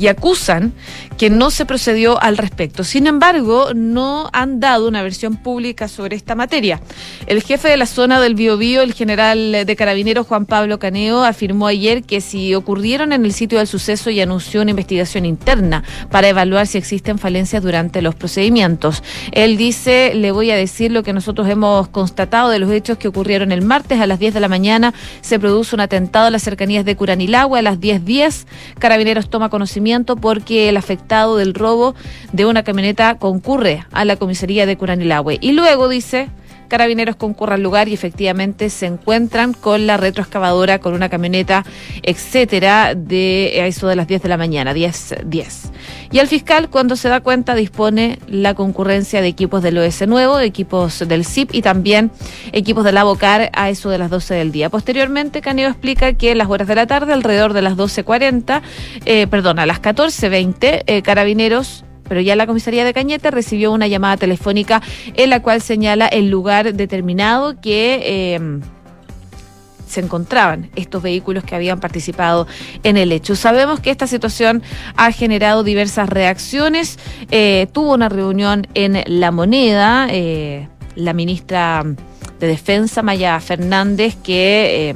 y 0.00 0.08
acusan 0.08 0.72
que 1.20 1.28
no 1.28 1.50
se 1.50 1.66
procedió 1.66 2.18
al 2.22 2.38
respecto. 2.38 2.82
Sin 2.82 3.06
embargo, 3.06 3.74
no 3.74 4.30
han 4.32 4.58
dado 4.58 4.88
una 4.88 5.02
versión 5.02 5.36
pública 5.36 5.86
sobre 5.86 6.16
esta 6.16 6.34
materia. 6.34 6.80
El 7.26 7.42
jefe 7.42 7.68
de 7.68 7.76
la 7.76 7.84
zona 7.84 8.22
del 8.22 8.34
Biobío, 8.34 8.80
el 8.80 8.94
general 8.94 9.66
de 9.66 9.76
carabineros 9.76 10.26
Juan 10.26 10.46
Pablo 10.46 10.78
Caneo, 10.78 11.22
afirmó 11.22 11.66
ayer 11.66 12.04
que 12.04 12.22
si 12.22 12.54
ocurrieron 12.54 13.12
en 13.12 13.26
el 13.26 13.34
sitio 13.34 13.58
del 13.58 13.66
suceso 13.66 14.08
y 14.08 14.18
anunció 14.22 14.62
una 14.62 14.70
investigación 14.70 15.26
interna 15.26 15.84
para 16.10 16.26
evaluar 16.26 16.66
si 16.66 16.78
existen 16.78 17.18
falencias 17.18 17.62
durante 17.62 18.00
los 18.00 18.14
procedimientos. 18.14 19.02
Él 19.32 19.58
dice, 19.58 20.14
le 20.14 20.32
voy 20.32 20.50
a 20.50 20.56
decir 20.56 20.90
lo 20.90 21.02
que 21.02 21.12
nosotros 21.12 21.46
hemos 21.50 21.88
constatado 21.88 22.48
de 22.48 22.60
los 22.60 22.72
hechos 22.72 22.96
que 22.96 23.08
ocurrieron 23.08 23.52
el 23.52 23.60
martes 23.60 24.00
a 24.00 24.06
las 24.06 24.20
10 24.20 24.32
de 24.32 24.40
la 24.40 24.48
mañana. 24.48 24.94
Se 25.20 25.38
produce 25.38 25.74
un 25.76 25.82
atentado 25.82 26.28
en 26.28 26.32
las 26.32 26.42
cercanías 26.42 26.86
de 26.86 26.96
Curanilagua 26.96 27.58
a 27.58 27.62
las 27.62 27.78
10.10. 27.78 28.00
.10. 28.00 28.46
Carabineros 28.78 29.28
toma 29.28 29.50
conocimiento 29.50 30.16
porque 30.16 30.70
el 30.70 30.78
afectado 30.78 31.09
del 31.10 31.54
robo 31.54 31.96
de 32.32 32.46
una 32.46 32.62
camioneta 32.62 33.16
concurre 33.18 33.84
a 33.90 34.04
la 34.04 34.14
comisaría 34.14 34.64
de 34.64 34.76
Curanilahue. 34.76 35.38
Y 35.40 35.52
luego 35.52 35.88
dice, 35.88 36.28
Carabineros 36.70 37.16
concurre 37.16 37.54
al 37.54 37.62
lugar 37.62 37.88
y 37.88 37.94
efectivamente 37.94 38.70
se 38.70 38.86
encuentran 38.86 39.52
con 39.52 39.86
la 39.86 39.98
retroexcavadora, 39.98 40.78
con 40.78 40.94
una 40.94 41.10
camioneta, 41.10 41.66
etcétera, 42.02 42.94
de 42.94 43.66
eso 43.66 43.88
de 43.88 43.96
las 43.96 44.06
10 44.06 44.22
de 44.22 44.28
la 44.28 44.38
mañana, 44.38 44.72
10, 44.72 45.16
10. 45.26 45.72
Y 46.12 46.18
el 46.18 46.28
fiscal, 46.28 46.70
cuando 46.70 46.96
se 46.96 47.08
da 47.08 47.20
cuenta, 47.20 47.54
dispone 47.54 48.18
la 48.26 48.54
concurrencia 48.54 49.20
de 49.20 49.28
equipos 49.28 49.62
del 49.62 49.78
OS 49.78 50.06
Nuevo, 50.06 50.40
equipos 50.40 51.06
del 51.06 51.24
CIP 51.24 51.54
y 51.54 51.62
también 51.62 52.10
equipos 52.52 52.84
del 52.84 52.96
Abocar 52.96 53.50
a 53.52 53.68
eso 53.68 53.90
de 53.90 53.98
las 53.98 54.10
12 54.10 54.34
del 54.34 54.52
día. 54.52 54.70
Posteriormente, 54.70 55.40
Caneo 55.40 55.68
explica 55.68 56.12
que 56.14 56.30
en 56.30 56.38
las 56.38 56.48
horas 56.48 56.68
de 56.68 56.76
la 56.76 56.86
tarde, 56.86 57.12
alrededor 57.12 57.52
de 57.52 57.62
las 57.62 57.76
12.40, 57.76 58.62
eh, 59.04 59.26
perdón, 59.26 59.58
a 59.58 59.66
las 59.66 59.82
14.20, 59.82 60.84
eh, 60.86 61.02
Carabineros 61.02 61.84
pero 62.10 62.20
ya 62.20 62.34
la 62.34 62.44
comisaría 62.44 62.84
de 62.84 62.92
Cañete 62.92 63.30
recibió 63.30 63.70
una 63.70 63.86
llamada 63.86 64.16
telefónica 64.16 64.82
en 65.14 65.30
la 65.30 65.42
cual 65.42 65.62
señala 65.62 66.08
el 66.08 66.28
lugar 66.28 66.74
determinado 66.74 67.60
que... 67.60 68.34
Em, 68.34 68.60
se 69.86 70.00
encontraban 70.00 70.70
estos 70.76 71.02
vehículos 71.02 71.42
que 71.42 71.56
habían 71.56 71.80
participado 71.80 72.46
en 72.84 72.96
el 72.96 73.10
hecho. 73.10 73.34
Sabemos 73.34 73.80
que 73.80 73.90
esta 73.90 74.06
situación 74.06 74.62
ha 74.96 75.10
generado 75.10 75.64
diversas 75.64 76.08
reacciones. 76.08 76.98
Eh, 77.32 77.66
tuvo 77.72 77.94
una 77.94 78.08
reunión 78.08 78.68
en 78.74 79.02
La 79.06 79.32
Moneda, 79.32 80.06
eh, 80.10 80.68
la 80.94 81.12
ministra 81.12 81.84
de 82.38 82.46
Defensa, 82.46 83.02
Maya 83.02 83.38
Fernández, 83.40 84.16
que... 84.22 84.90
Eh, 84.90 84.94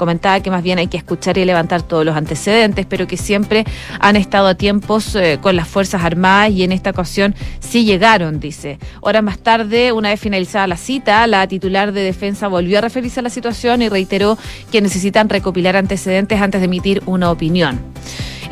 comentaba 0.00 0.40
que 0.40 0.50
más 0.50 0.62
bien 0.62 0.78
hay 0.78 0.86
que 0.86 0.96
escuchar 0.96 1.36
y 1.36 1.44
levantar 1.44 1.82
todos 1.82 2.06
los 2.06 2.16
antecedentes, 2.16 2.86
pero 2.86 3.06
que 3.06 3.18
siempre 3.18 3.66
han 4.00 4.16
estado 4.16 4.46
a 4.46 4.54
tiempos 4.54 5.14
eh, 5.14 5.38
con 5.42 5.56
las 5.56 5.68
Fuerzas 5.68 6.02
Armadas 6.02 6.52
y 6.52 6.64
en 6.64 6.72
esta 6.72 6.88
ocasión 6.88 7.34
sí 7.60 7.84
llegaron, 7.84 8.40
dice. 8.40 8.78
Horas 9.02 9.22
más 9.22 9.38
tarde, 9.38 9.92
una 9.92 10.08
vez 10.08 10.18
finalizada 10.18 10.66
la 10.66 10.78
cita, 10.78 11.26
la 11.26 11.46
titular 11.46 11.92
de 11.92 12.00
defensa 12.00 12.48
volvió 12.48 12.78
a 12.78 12.80
referirse 12.80 13.20
a 13.20 13.22
la 13.22 13.28
situación 13.28 13.82
y 13.82 13.90
reiteró 13.90 14.38
que 14.72 14.80
necesitan 14.80 15.28
recopilar 15.28 15.76
antecedentes 15.76 16.40
antes 16.40 16.62
de 16.62 16.64
emitir 16.64 17.02
una 17.04 17.30
opinión. 17.30 17.78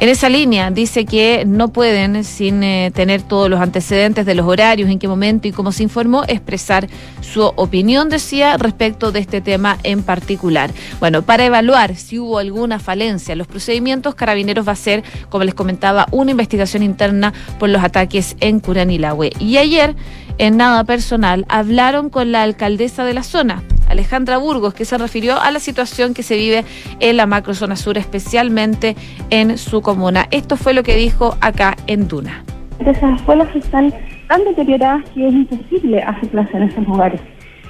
En 0.00 0.08
esa 0.08 0.28
línea 0.28 0.70
dice 0.70 1.04
que 1.04 1.42
no 1.44 1.72
pueden, 1.72 2.22
sin 2.22 2.62
eh, 2.62 2.92
tener 2.94 3.20
todos 3.20 3.50
los 3.50 3.60
antecedentes 3.60 4.24
de 4.24 4.36
los 4.36 4.46
horarios, 4.46 4.88
en 4.88 5.00
qué 5.00 5.08
momento 5.08 5.48
y 5.48 5.52
cómo 5.52 5.72
se 5.72 5.82
informó, 5.82 6.22
expresar 6.28 6.86
su 7.20 7.42
opinión, 7.42 8.08
decía, 8.08 8.56
respecto 8.58 9.10
de 9.10 9.18
este 9.18 9.40
tema 9.40 9.76
en 9.82 10.04
particular. 10.04 10.70
Bueno, 11.00 11.22
para 11.22 11.46
evaluar 11.46 11.96
si 11.96 12.20
hubo 12.20 12.38
alguna 12.38 12.78
falencia 12.78 13.32
en 13.32 13.38
los 13.38 13.48
procedimientos, 13.48 14.14
Carabineros 14.14 14.64
va 14.64 14.70
a 14.70 14.74
hacer, 14.74 15.02
como 15.30 15.42
les 15.42 15.54
comentaba, 15.54 16.06
una 16.12 16.30
investigación 16.30 16.84
interna 16.84 17.34
por 17.58 17.68
los 17.68 17.82
ataques 17.82 18.36
en 18.38 18.60
Curanilahue. 18.60 19.32
Y 19.40 19.56
ayer, 19.56 19.96
en 20.38 20.56
nada 20.56 20.84
personal, 20.84 21.44
hablaron 21.48 22.10
con 22.10 22.32
la 22.32 22.42
alcaldesa 22.42 23.04
de 23.04 23.14
la 23.14 23.22
zona, 23.22 23.62
Alejandra 23.88 24.38
Burgos, 24.38 24.74
que 24.74 24.84
se 24.84 24.96
refirió 24.98 25.40
a 25.40 25.50
la 25.50 25.60
situación 25.60 26.14
que 26.14 26.22
se 26.22 26.36
vive 26.36 26.64
en 27.00 27.16
la 27.16 27.26
macrozona 27.26 27.76
sur, 27.76 27.98
especialmente 27.98 28.96
en 29.30 29.58
su 29.58 29.82
comuna. 29.82 30.26
Esto 30.30 30.56
fue 30.56 30.74
lo 30.74 30.82
que 30.82 30.96
dijo 30.96 31.36
acá 31.40 31.76
en 31.86 32.08
Duna. 32.08 32.44
Esas 32.80 33.20
escuelas 33.20 33.48
están 33.56 33.92
tan 34.28 34.44
deterioradas 34.44 35.04
que 35.10 35.26
es 35.26 35.34
imposible 35.34 36.02
hacer 36.02 36.30
en 36.52 36.62
esos 36.62 36.86
lugares. 36.86 37.20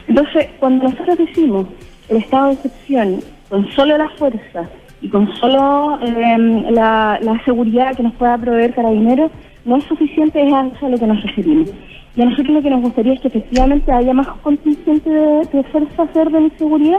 Entonces, 0.07 0.49
cuando 0.59 0.85
nosotros 0.85 1.19
decimos 1.19 1.67
el 2.09 2.19
estado 2.19 2.49
de 2.49 2.53
excepción 2.55 3.21
con 3.49 3.71
solo 3.73 3.97
la 3.97 4.09
fuerza 4.11 4.69
y 5.01 5.09
con 5.09 5.33
solo 5.37 5.99
em, 6.03 6.65
la, 6.71 7.21
seguridad 7.45 7.97
que 7.97 8.03
nos 8.03 8.15
pueda 8.15 8.37
proveer 8.37 8.75
Carabineros, 8.75 9.31
no 9.65 9.77
es 9.77 9.85
suficiente, 9.85 10.47
es 10.47 10.53
a 10.53 10.67
eso 10.67 10.87
a 10.87 10.89
lo 10.89 10.99
que 10.99 11.07
nos 11.07 11.23
referimos. 11.23 11.71
Y 12.19 12.23
a 12.23 12.25
nosotros 12.25 12.49
lo 12.49 12.63
que 12.63 12.71
nos 12.71 12.83
gustaría 12.83 13.13
es 13.13 13.21
que 13.21 13.29
efectivamente 13.29 13.93
haya 13.93 14.13
más 14.13 14.27
contingente 14.43 15.09
de, 15.09 15.47
de 15.53 15.63
fuerzas 15.71 16.13
de 16.13 16.21
orden 16.21 16.47
y 16.47 16.59
seguridad, 16.59 16.99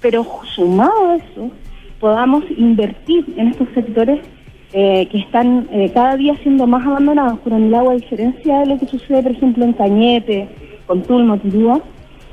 pero 0.00 0.26
sumado 0.56 1.10
a 1.10 1.16
eso, 1.16 1.50
podamos 2.00 2.42
invertir 2.50 3.32
en 3.36 3.46
estos 3.46 3.68
sectores 3.74 4.18
eh, 4.72 5.06
que 5.06 5.18
están 5.18 5.68
eh, 5.70 5.92
cada 5.94 6.16
día 6.16 6.34
siendo 6.42 6.66
más 6.66 6.84
abandonados. 6.84 7.38
agua, 7.46 7.92
a 7.92 7.94
diferencia 7.94 8.58
de 8.58 8.66
lo 8.66 8.78
que 8.80 8.86
sucede, 8.86 9.22
por 9.22 9.30
ejemplo, 9.30 9.64
en 9.64 9.72
Cañete, 9.72 10.48
con 10.88 11.00
Tulmo, 11.04 11.38
Tirúa, 11.38 11.80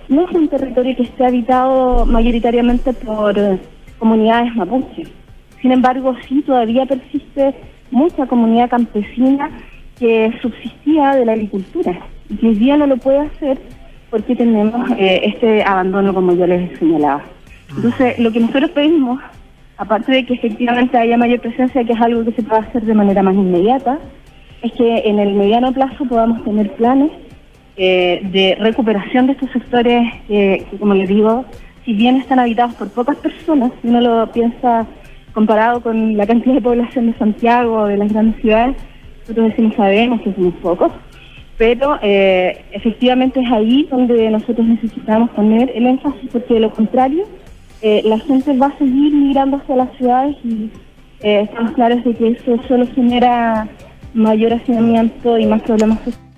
no 0.09 0.25
es 0.27 0.31
un 0.31 0.47
territorio 0.47 0.95
que 0.95 1.03
esté 1.03 1.27
habitado 1.27 2.03
mayoritariamente 2.07 2.93
por 2.93 3.37
eh, 3.37 3.59
comunidades 3.99 4.55
mapuche. 4.55 5.03
Sin 5.61 5.71
embargo, 5.71 6.15
sí 6.27 6.41
todavía 6.41 6.87
persiste 6.87 7.53
mucha 7.91 8.25
comunidad 8.25 8.71
campesina 8.71 9.51
que 9.99 10.33
subsistía 10.41 11.15
de 11.15 11.25
la 11.25 11.33
agricultura 11.33 11.99
y 12.29 12.35
que 12.37 12.47
hoy 12.47 12.55
día 12.55 12.77
no 12.77 12.87
lo 12.87 12.97
puede 12.97 13.19
hacer 13.19 13.57
porque 14.09 14.35
tenemos 14.35 14.89
este 14.97 15.63
abandono, 15.63 16.13
como 16.13 16.33
yo 16.33 16.45
les 16.45 16.77
señalaba. 16.77 17.23
Entonces, 17.75 18.19
lo 18.19 18.31
que 18.31 18.39
nosotros 18.39 18.69
pedimos 18.71 19.19
aparte 19.77 20.11
de 20.11 20.25
que 20.25 20.35
efectivamente 20.35 20.97
haya 20.97 21.17
mayor 21.17 21.39
presencia, 21.39 21.83
que 21.83 21.93
es 21.93 22.01
algo 22.01 22.23
que 22.23 22.31
se 22.33 22.43
puede 22.43 22.61
hacer 22.61 22.83
de 22.83 22.93
manera 22.93 23.23
más 23.23 23.35
inmediata, 23.35 23.99
es 24.61 24.71
que 24.73 25.03
en 25.05 25.19
el 25.19 25.33
mediano 25.33 25.73
plazo 25.73 26.05
podamos 26.05 26.43
tener 26.43 26.71
planes 26.73 27.11
eh, 27.75 28.21
de 28.31 28.55
recuperación 28.59 29.27
de 29.27 29.33
estos 29.33 29.51
sectores 29.51 30.03
que, 30.27 30.65
como 30.79 30.93
les 30.93 31.09
digo, 31.09 31.45
si 31.83 31.93
bien 31.93 32.17
están 32.17 32.39
habitados 32.39 32.75
por 32.75 32.89
pocas 32.91 33.17
personas, 33.17 33.71
si 33.81 33.89
uno 33.89 33.99
lo 33.99 34.31
piensa 34.31 34.85
comparado 35.33 35.81
con 35.81 36.15
la 36.15 36.27
cantidad 36.27 36.53
de 36.53 36.61
población 36.61 37.07
de 37.07 37.17
Santiago 37.17 37.79
o 37.79 37.85
de 37.87 37.97
las 37.97 38.13
grandes 38.13 38.39
ciudades, 38.41 38.77
nosotros 39.23 39.49
decimos 39.49 39.75
sabemos 39.75 40.21
que 40.21 40.33
somos 40.33 40.53
pocos, 40.55 40.91
pero 41.57 41.97
eh, 42.01 42.65
efectivamente 42.71 43.39
es 43.39 43.51
ahí 43.51 43.87
donde 43.89 44.29
nosotros 44.29 44.67
necesitamos 44.67 45.29
poner 45.31 45.71
el 45.73 45.85
énfasis, 45.85 46.29
porque 46.31 46.55
de 46.55 46.59
lo 46.59 46.71
contrario, 46.71 47.25
eh, 47.81 48.01
la 48.03 48.19
gente 48.19 48.57
va 48.57 48.67
a 48.67 48.77
seguir 48.77 49.13
migrando 49.13 49.57
hacia 49.57 49.75
las 49.75 49.95
ciudades 49.97 50.35
y 50.43 50.69
eh, 51.21 51.41
estamos 51.41 51.71
claros 51.71 52.03
de 52.03 52.13
que 52.13 52.27
eso 52.29 52.57
solo 52.67 52.85
genera 52.93 53.67
mayor 54.13 54.53
hacinamiento 54.53 55.37
y 55.37 55.45
más 55.45 55.61
problemas 55.61 55.99
sociales. 55.99 56.32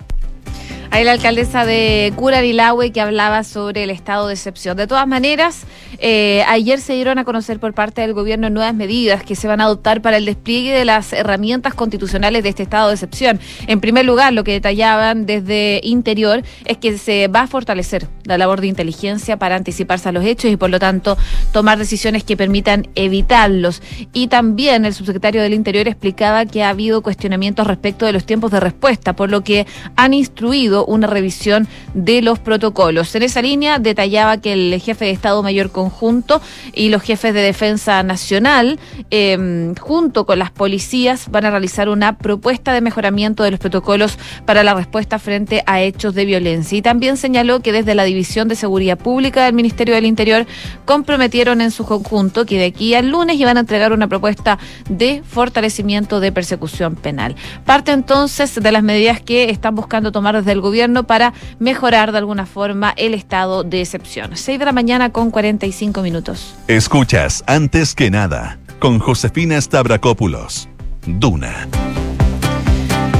La 1.04 1.12
alcaldesa 1.12 1.66
de 1.66 2.12
Curarilahue 2.16 2.90
que 2.90 3.02
hablaba 3.02 3.44
sobre 3.44 3.84
el 3.84 3.90
estado 3.90 4.28
de 4.28 4.34
excepción. 4.34 4.78
De 4.78 4.86
todas 4.86 5.06
maneras, 5.06 5.64
eh, 5.98 6.42
ayer 6.48 6.80
se 6.80 6.94
dieron 6.94 7.18
a 7.18 7.24
conocer 7.24 7.60
por 7.60 7.74
parte 7.74 8.00
del 8.00 8.14
gobierno 8.14 8.50
nuevas 8.50 8.74
medidas 8.74 9.22
que 9.22 9.36
se 9.36 9.46
van 9.46 9.60
a 9.60 9.64
adoptar 9.64 10.02
para 10.02 10.16
el 10.16 10.24
despliegue 10.24 10.72
de 10.72 10.84
las 10.84 11.12
herramientas 11.12 11.74
constitucionales 11.74 12.42
de 12.42 12.48
este 12.48 12.62
estado 12.62 12.88
de 12.88 12.94
excepción. 12.94 13.38
En 13.66 13.80
primer 13.80 14.04
lugar, 14.04 14.32
lo 14.32 14.42
que 14.42 14.52
detallaban 14.52 15.26
desde 15.26 15.80
Interior 15.84 16.42
es 16.64 16.78
que 16.78 16.98
se 16.98 17.28
va 17.28 17.42
a 17.42 17.46
fortalecer 17.46 18.08
la 18.24 18.38
labor 18.38 18.60
de 18.60 18.66
inteligencia 18.66 19.38
para 19.38 19.56
anticiparse 19.56 20.08
a 20.08 20.12
los 20.12 20.24
hechos 20.24 20.50
y 20.50 20.56
por 20.56 20.70
lo 20.70 20.80
tanto 20.80 21.16
tomar 21.52 21.78
decisiones 21.78 22.24
que 22.24 22.36
permitan 22.36 22.88
evitarlos. 22.94 23.82
Y 24.12 24.28
también 24.28 24.84
el 24.84 24.94
subsecretario 24.94 25.42
del 25.42 25.54
Interior 25.54 25.86
explicaba 25.88 26.46
que 26.46 26.64
ha 26.64 26.70
habido 26.70 27.02
cuestionamientos 27.02 27.66
respecto 27.66 28.06
de 28.06 28.12
los 28.12 28.24
tiempos 28.24 28.50
de 28.50 28.60
respuesta, 28.60 29.14
por 29.14 29.30
lo 29.30 29.44
que 29.44 29.66
han 29.94 30.14
instruido 30.14 30.85
una 30.86 31.06
revisión 31.06 31.68
de 31.94 32.22
los 32.22 32.38
protocolos. 32.38 33.14
En 33.14 33.22
esa 33.22 33.42
línea 33.42 33.78
detallaba 33.78 34.38
que 34.38 34.52
el 34.52 34.80
jefe 34.80 35.06
de 35.06 35.10
Estado 35.10 35.42
Mayor 35.42 35.70
Conjunto 35.70 36.40
y 36.72 36.88
los 36.88 37.02
jefes 37.02 37.34
de 37.34 37.40
Defensa 37.40 38.02
Nacional, 38.02 38.78
em, 39.10 39.74
junto 39.74 40.26
con 40.26 40.38
las 40.38 40.50
policías, 40.50 41.30
van 41.30 41.44
a 41.44 41.50
realizar 41.50 41.88
una 41.88 42.18
propuesta 42.18 42.72
de 42.72 42.80
mejoramiento 42.80 43.42
de 43.42 43.50
los 43.50 43.60
protocolos 43.60 44.18
para 44.44 44.62
la 44.62 44.74
respuesta 44.74 45.18
frente 45.18 45.62
a 45.66 45.80
hechos 45.82 46.14
de 46.14 46.24
violencia. 46.24 46.78
Y 46.78 46.82
también 46.82 47.16
señaló 47.16 47.60
que 47.60 47.72
desde 47.72 47.94
la 47.94 48.04
División 48.04 48.48
de 48.48 48.54
Seguridad 48.54 48.98
Pública 48.98 49.44
del 49.44 49.54
Ministerio 49.54 49.94
del 49.94 50.06
Interior 50.06 50.46
comprometieron 50.84 51.60
en 51.60 51.70
su 51.70 51.84
conjunto 51.84 52.46
que 52.46 52.58
de 52.58 52.66
aquí 52.66 52.94
al 52.94 53.10
lunes 53.10 53.36
iban 53.36 53.56
a 53.56 53.60
entregar 53.60 53.92
una 53.92 54.08
propuesta 54.08 54.58
de 54.88 55.22
fortalecimiento 55.26 56.20
de 56.20 56.32
persecución 56.32 56.94
penal. 56.94 57.34
Parte 57.64 57.92
entonces 57.92 58.54
de 58.54 58.72
las 58.72 58.82
medidas 58.82 59.20
que 59.20 59.50
están 59.50 59.74
buscando 59.74 60.12
tomar 60.12 60.36
desde 60.36 60.52
el 60.52 60.60
gobierno 60.60 60.75
para 61.06 61.32
mejorar 61.58 62.12
de 62.12 62.18
alguna 62.18 62.46
forma 62.46 62.92
el 62.96 63.14
estado 63.14 63.64
de 63.64 63.80
excepción. 63.80 64.36
6 64.36 64.58
de 64.58 64.64
la 64.64 64.72
mañana 64.72 65.10
con 65.10 65.30
45 65.30 66.02
minutos. 66.02 66.54
Escuchas 66.68 67.42
antes 67.46 67.94
que 67.94 68.10
nada 68.10 68.58
con 68.78 68.98
Josefina 68.98 69.60
Stavrakopoulos. 69.60 70.68
Duna. 71.06 71.68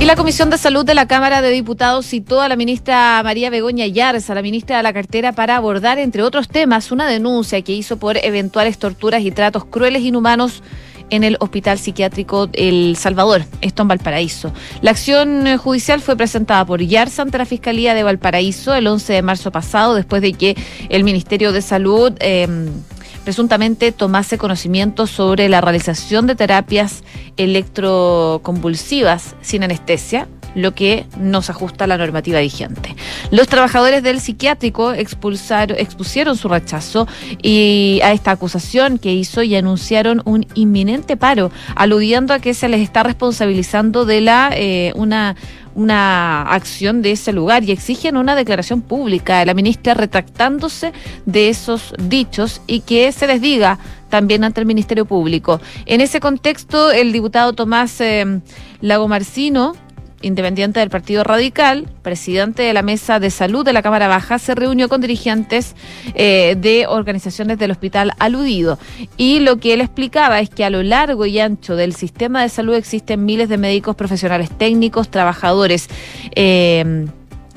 Y 0.01 0.05
la 0.05 0.15
Comisión 0.15 0.51
de 0.51 0.59
Salud 0.59 0.85
de 0.85 0.95
la 0.95 1.07
Cámara 1.07 1.41
de 1.41 1.51
Diputados 1.51 2.07
citó 2.07 2.43
a 2.43 2.49
la 2.49 2.57
ministra 2.57 3.23
María 3.25 3.49
Begoña 3.49 3.87
Yarza, 3.87 4.35
la 4.35 4.43
ministra 4.43 4.77
de 4.77 4.83
la 4.83 4.93
cartera, 4.93 5.33
para 5.33 5.57
abordar, 5.57 5.99
entre 5.99 6.23
otros 6.23 6.49
temas, 6.49 6.93
una 6.93 7.09
denuncia 7.09 7.63
que 7.63 7.73
hizo 7.73 7.97
por 7.97 8.19
eventuales 8.19 8.79
torturas 8.79 9.23
y 9.23 9.31
tratos 9.31 9.65
crueles 9.65 10.03
e 10.03 10.07
inhumanos 10.09 10.63
en 11.11 11.25
el 11.25 11.37
Hospital 11.41 11.79
Psiquiátrico 11.79 12.49
El 12.53 12.97
Salvador, 12.97 13.45
esto 13.61 13.83
en 13.83 13.89
Valparaíso. 13.89 14.53
La 14.83 14.91
acción 14.91 15.47
eh, 15.47 15.57
judicial 15.57 16.01
fue 16.01 16.17
presentada 16.17 16.65
por 16.65 16.83
Yarza 16.83 17.23
ante 17.23 17.39
la 17.39 17.45
Fiscalía 17.45 17.95
de 17.95 18.03
Valparaíso 18.03 18.75
el 18.75 18.87
11 18.87 19.13
de 19.13 19.23
marzo 19.23 19.51
pasado, 19.53 19.95
después 19.95 20.23
de 20.23 20.33
que 20.33 20.57
el 20.89 21.05
Ministerio 21.05 21.53
de 21.53 21.63
Salud... 21.63 22.13
Eh, 22.21 22.49
presuntamente 23.27 23.91
tomase 23.91 24.39
conocimiento 24.39 25.09
sobre 25.09 25.49
la 25.49 25.61
realización 25.61 26.29
de 26.29 26.37
terapias 26.37 27.03
electroconvulsivas 27.37 29.35
sin 29.41 29.65
anestesia, 29.65 30.29
lo 30.57 30.75
que 30.75 31.07
no 31.19 31.43
se 31.43 31.53
ajusta 31.53 31.85
a 31.85 31.87
la 31.87 31.99
normativa 31.99 32.41
vigente. 32.41 32.97
Los 33.31 33.47
trabajadores 33.47 34.03
del 34.03 34.21
psiquiátrico 34.21 34.93
expulsaron, 34.93 35.77
expusieron 35.79 36.37
su 36.37 36.49
rechazo 36.49 37.07
y 37.43 38.01
a 38.03 38.13
esta 38.13 38.33
acusación 38.33 38.99
que 38.99 39.13
hizo 39.13 39.43
y 39.43 39.55
anunciaron 39.55 40.23
un 40.25 40.47
inminente 40.55 41.17
paro, 41.17 41.53
aludiendo 41.77 42.33
a 42.33 42.39
que 42.41 42.55
se 42.55 42.69
les 42.69 42.81
está 42.81 43.03
responsabilizando 43.03 44.07
de 44.07 44.21
la 44.23 44.51
eh, 44.55 44.93
una 44.97 45.37
una 45.77 46.41
acción 46.43 47.03
de 47.03 47.13
ese 47.13 47.35
lugar 47.35 47.63
y 47.63 47.71
exigen 47.71 48.17
una 48.17 48.35
declaración 48.35 48.81
pública 48.81 49.41
de 49.41 49.47
la 49.47 49.53
ministra 49.53 49.93
retractándose 49.93 50.93
de 51.27 51.51
esos 51.51 51.93
dichos 51.99 52.63
y 52.67 52.81
que 52.81 53.13
se 53.13 53.27
les 53.27 53.43
diga 53.43 53.79
también 54.09 54.43
ante 54.43 54.61
el 54.61 54.67
Ministerio 54.67 55.05
Público. 55.05 55.61
En 55.85 56.01
ese 56.01 56.19
contexto, 56.19 56.91
el 56.91 57.13
diputado 57.13 57.53
Tomás 57.53 58.01
eh, 58.01 58.41
Lagomarcino 58.81 59.75
independiente 60.23 60.81
del 60.81 60.91
Partido 60.91 61.25
Radical, 61.25 61.89
presidente 62.03 62.63
de 62.63 62.73
la 62.73 62.83
Mesa 62.83 63.21
de 63.21 63.31
Salud 63.31 63.65
de 63.65 63.73
la 63.73 63.83
Cámara 63.83 64.09
Baja, 64.09 64.39
se 64.39 64.55
reunió 64.55 64.89
con 64.89 65.01
dirigentes 65.01 65.75
eh, 66.15 66.57
de 66.59 66.87
organizaciones 66.87 67.59
del 67.59 67.71
hospital 67.71 68.13
aludido. 68.19 68.79
Y 69.17 69.41
lo 69.41 69.59
que 69.59 69.75
él 69.75 69.81
explicaba 69.81 70.41
es 70.41 70.51
que 70.51 70.65
a 70.65 70.71
lo 70.71 70.83
largo 70.83 71.27
y 71.27 71.39
ancho 71.39 71.77
del 71.77 71.95
sistema 71.95 72.43
de 72.43 72.49
salud 72.49 72.75
existen 72.75 73.25
miles 73.25 73.49
de 73.49 73.59
médicos 73.59 73.97
profesionales 73.97 74.51
técnicos, 74.51 75.11
trabajadores. 75.11 75.89
Eh, 76.35 77.07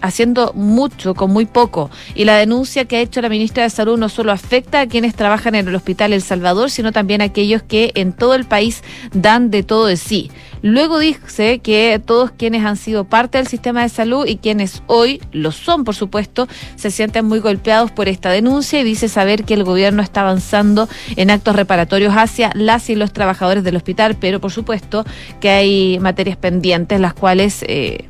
haciendo 0.01 0.53
mucho 0.53 1.13
con 1.13 1.31
muy 1.31 1.45
poco. 1.45 1.89
Y 2.15 2.25
la 2.25 2.35
denuncia 2.37 2.85
que 2.85 2.97
ha 2.97 3.01
hecho 3.01 3.21
la 3.21 3.29
ministra 3.29 3.63
de 3.63 3.69
Salud 3.69 3.97
no 3.97 4.09
solo 4.09 4.31
afecta 4.31 4.81
a 4.81 4.87
quienes 4.87 5.15
trabajan 5.15 5.55
en 5.55 5.67
el 5.67 5.75
Hospital 5.75 6.13
El 6.13 6.21
Salvador, 6.21 6.69
sino 6.69 6.91
también 6.91 7.21
a 7.21 7.25
aquellos 7.25 7.63
que 7.63 7.91
en 7.95 8.13
todo 8.13 8.35
el 8.35 8.45
país 8.45 8.83
dan 9.13 9.51
de 9.51 9.63
todo 9.63 9.85
de 9.85 9.97
sí. 9.97 10.31
Luego 10.61 10.99
dice 10.99 11.59
que 11.59 12.01
todos 12.05 12.31
quienes 12.31 12.65
han 12.65 12.75
sido 12.75 13.05
parte 13.05 13.37
del 13.37 13.47
sistema 13.47 13.81
de 13.83 13.89
salud 13.89 14.25
y 14.27 14.37
quienes 14.37 14.83
hoy 14.87 15.21
lo 15.31 15.51
son, 15.51 15.83
por 15.85 15.95
supuesto, 15.95 16.47
se 16.75 16.91
sienten 16.91 17.25
muy 17.25 17.39
golpeados 17.39 17.91
por 17.91 18.09
esta 18.09 18.29
denuncia 18.29 18.81
y 18.81 18.83
dice 18.83 19.07
saber 19.07 19.45
que 19.45 19.53
el 19.53 19.63
gobierno 19.63 20.01
está 20.01 20.21
avanzando 20.21 20.89
en 21.15 21.31
actos 21.31 21.55
reparatorios 21.55 22.13
hacia 22.15 22.51
las 22.55 22.89
y 22.89 22.95
los 22.95 23.13
trabajadores 23.13 23.63
del 23.63 23.77
hospital, 23.77 24.17
pero 24.19 24.41
por 24.41 24.51
supuesto 24.51 25.05
que 25.39 25.49
hay 25.49 25.99
materias 25.99 26.37
pendientes, 26.37 26.99
las 26.99 27.13
cuales... 27.13 27.63
Eh, 27.67 28.07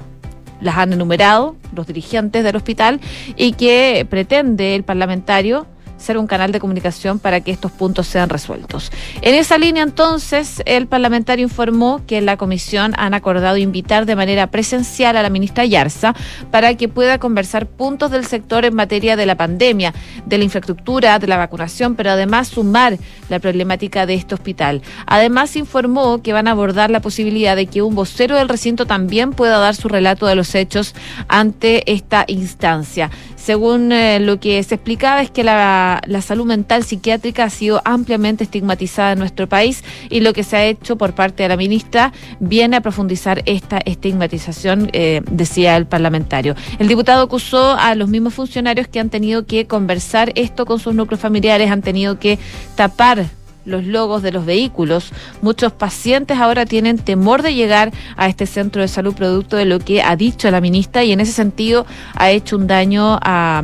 las 0.62 0.78
han 0.78 0.94
enumerado 0.94 1.56
los 1.76 1.88
dirigentes 1.88 2.44
del 2.44 2.56
hospital 2.56 3.00
y 3.36 3.54
que 3.54 4.06
pretende 4.10 4.76
el 4.76 4.84
parlamentario 4.84 5.66
ser 6.00 6.18
un 6.18 6.28
canal 6.28 6.52
de 6.52 6.60
comunicación 6.60 7.20
para 7.20 7.42
que 7.42 7.52
estos 7.52 7.72
puntos 7.72 8.08
sean 8.08 8.30
resueltos. 8.30 8.92
En 9.22 9.36
esa 9.36 9.58
línea, 9.58 9.84
entonces, 9.84 10.62
el 10.66 10.88
parlamentario 10.88 11.44
informó 11.44 12.02
que 12.08 12.22
la 12.22 12.38
comisión 12.38 12.94
han 12.98 13.14
acordado 13.14 13.58
invitar 13.58 14.06
de 14.06 14.16
manera 14.16 14.48
presencial 14.48 15.18
a 15.18 15.24
la 15.24 15.30
ministra 15.30 15.66
Yarza 15.66 16.16
para 16.52 16.76
que 16.76 16.88
pueda 16.88 17.20
conversar 17.20 17.68
puntos 17.68 18.12
del 18.12 18.26
sector 18.26 18.66
en 18.66 18.74
materia 18.74 19.16
de 19.16 19.26
la 19.26 19.36
pandemia, 19.36 19.94
de 20.26 20.38
la 20.38 20.44
infraestructura, 20.44 21.20
de 21.20 21.28
la 21.28 21.38
vacunación, 21.38 21.96
pero 21.96 22.12
además 22.12 22.48
sumar 22.48 22.98
la 23.30 23.40
problemática 23.40 24.06
de 24.06 24.16
este 24.16 24.36
hospital. 24.36 24.82
Además, 25.06 25.56
informó 25.56 26.22
que 26.22 26.34
van 26.34 26.48
a 26.48 26.52
abordar 26.52 26.90
la 26.90 27.02
posibilidad 27.02 27.56
de 27.56 27.68
que 27.68 27.82
un 27.82 27.96
vocero 27.96 28.36
del 28.36 28.50
recinto 28.50 28.86
también 28.86 29.32
pueda 29.32 29.58
dar 29.58 29.76
su 29.76 29.88
relato 29.88 30.26
de 30.26 30.36
los 30.36 30.56
hechos 30.56 30.96
ante 31.28 31.92
esta 31.92 32.26
instancia. 32.28 33.10
Según 33.36 33.92
eh, 33.92 34.20
lo 34.20 34.40
que 34.40 34.62
se 34.64 34.76
explicaba 34.76 35.22
es 35.22 35.32
que 35.32 35.44
la, 35.44 35.89
salud 36.22 36.46
mental 36.46 36.84
psiquiátrica 36.84 37.46
ha 37.46 37.50
sido 37.50 37.82
ampliamente 37.86 38.44
estigmatizada 38.44 39.14
en 39.14 39.20
nuestro 39.20 39.48
país 39.48 39.84
y 40.10 40.20
lo 40.20 40.34
que 40.34 40.44
se 40.44 40.58
ha 40.58 40.66
hecho 40.66 40.98
por 40.98 41.14
parte 41.14 41.44
de 41.44 41.50
la 41.50 41.58
ministra 41.58 42.12
viene 42.40 42.78
a 42.78 42.82
profundizar 42.82 43.42
esta 43.46 43.80
estigmatización, 43.80 44.90
eh, 44.94 45.22
decía 45.32 45.78
el 45.78 45.86
parlamentario. 45.86 46.56
El 46.80 46.88
diputado 46.88 47.24
acusó 47.24 47.74
a 47.74 47.96
los 47.96 48.10
mismos 48.10 48.34
funcionarios 48.34 48.88
que 48.88 49.00
han 49.00 49.10
tenido 49.10 49.46
que 49.46 49.68
conversar 49.68 50.32
esto 50.36 50.66
con 50.66 50.80
sus 50.80 50.94
núcleos 50.94 51.22
familiares, 51.22 51.72
han 51.72 51.82
tenido 51.82 52.20
que 52.20 52.40
tapar 52.76 53.26
los 53.66 53.86
logos 53.86 54.22
de 54.22 54.32
los 54.32 54.46
vehículos. 54.46 55.12
Muchos 55.42 55.72
pacientes 55.72 56.38
ahora 56.38 56.66
tienen 56.66 56.98
temor 56.98 57.42
de 57.42 57.54
llegar 57.54 57.92
a 58.18 58.28
este 58.28 58.46
centro 58.46 58.82
de 58.82 58.88
salud 58.88 59.14
producto 59.14 59.56
de 59.58 59.66
lo 59.66 59.80
que 59.80 60.02
ha 60.02 60.16
dicho 60.16 60.50
la 60.52 60.62
ministra 60.62 61.04
y 61.04 61.12
en 61.12 61.20
ese 61.20 61.32
sentido 61.32 61.86
ha 62.16 62.32
hecho 62.32 62.58
un 62.58 62.68
daño 62.68 63.20
a 63.22 63.62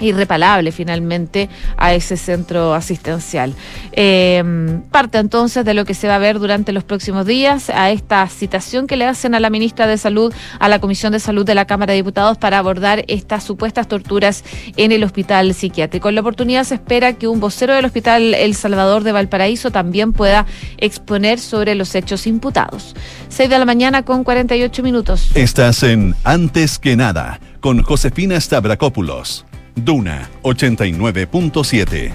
irreparable 0.00 0.72
finalmente 0.72 1.48
a 1.76 1.94
ese 1.94 2.16
centro 2.16 2.74
asistencial. 2.74 3.54
Eh, 3.92 4.42
parte 4.90 5.18
entonces 5.18 5.64
de 5.64 5.74
lo 5.74 5.84
que 5.84 5.94
se 5.94 6.08
va 6.08 6.16
a 6.16 6.18
ver 6.18 6.38
durante 6.38 6.72
los 6.72 6.84
próximos 6.84 7.26
días, 7.26 7.70
a 7.70 7.90
esta 7.90 8.26
citación 8.28 8.86
que 8.86 8.96
le 8.96 9.06
hacen 9.06 9.34
a 9.34 9.40
la 9.40 9.50
ministra 9.50 9.86
de 9.86 9.98
Salud, 9.98 10.32
a 10.58 10.68
la 10.68 10.80
Comisión 10.80 11.12
de 11.12 11.20
Salud 11.20 11.44
de 11.44 11.54
la 11.54 11.66
Cámara 11.66 11.92
de 11.92 11.98
Diputados 11.98 12.38
para 12.38 12.58
abordar 12.58 13.04
estas 13.08 13.44
supuestas 13.44 13.88
torturas 13.88 14.44
en 14.76 14.92
el 14.92 15.04
hospital 15.04 15.54
psiquiátrico. 15.54 16.08
En 16.08 16.14
la 16.14 16.20
oportunidad 16.20 16.64
se 16.64 16.74
espera 16.74 17.14
que 17.14 17.28
un 17.28 17.40
vocero 17.40 17.74
del 17.74 17.84
Hospital 17.84 18.34
El 18.34 18.54
Salvador 18.54 19.02
de 19.02 19.12
Valparaíso 19.12 19.70
también 19.70 20.12
pueda 20.12 20.46
exponer 20.78 21.38
sobre 21.38 21.74
los 21.74 21.94
hechos 21.94 22.26
imputados. 22.26 22.94
6 23.28 23.50
de 23.50 23.58
la 23.58 23.64
mañana 23.64 24.02
con 24.02 24.24
48 24.24 24.82
minutos. 24.82 25.30
Estás 25.34 25.82
en 25.82 26.14
Antes 26.24 26.78
que 26.78 26.96
nada 26.96 27.40
con 27.60 27.82
Josefina 27.82 28.40
Stavrakopoulos. 28.40 29.44
Duna 29.84 30.28
89.7. 30.42 32.12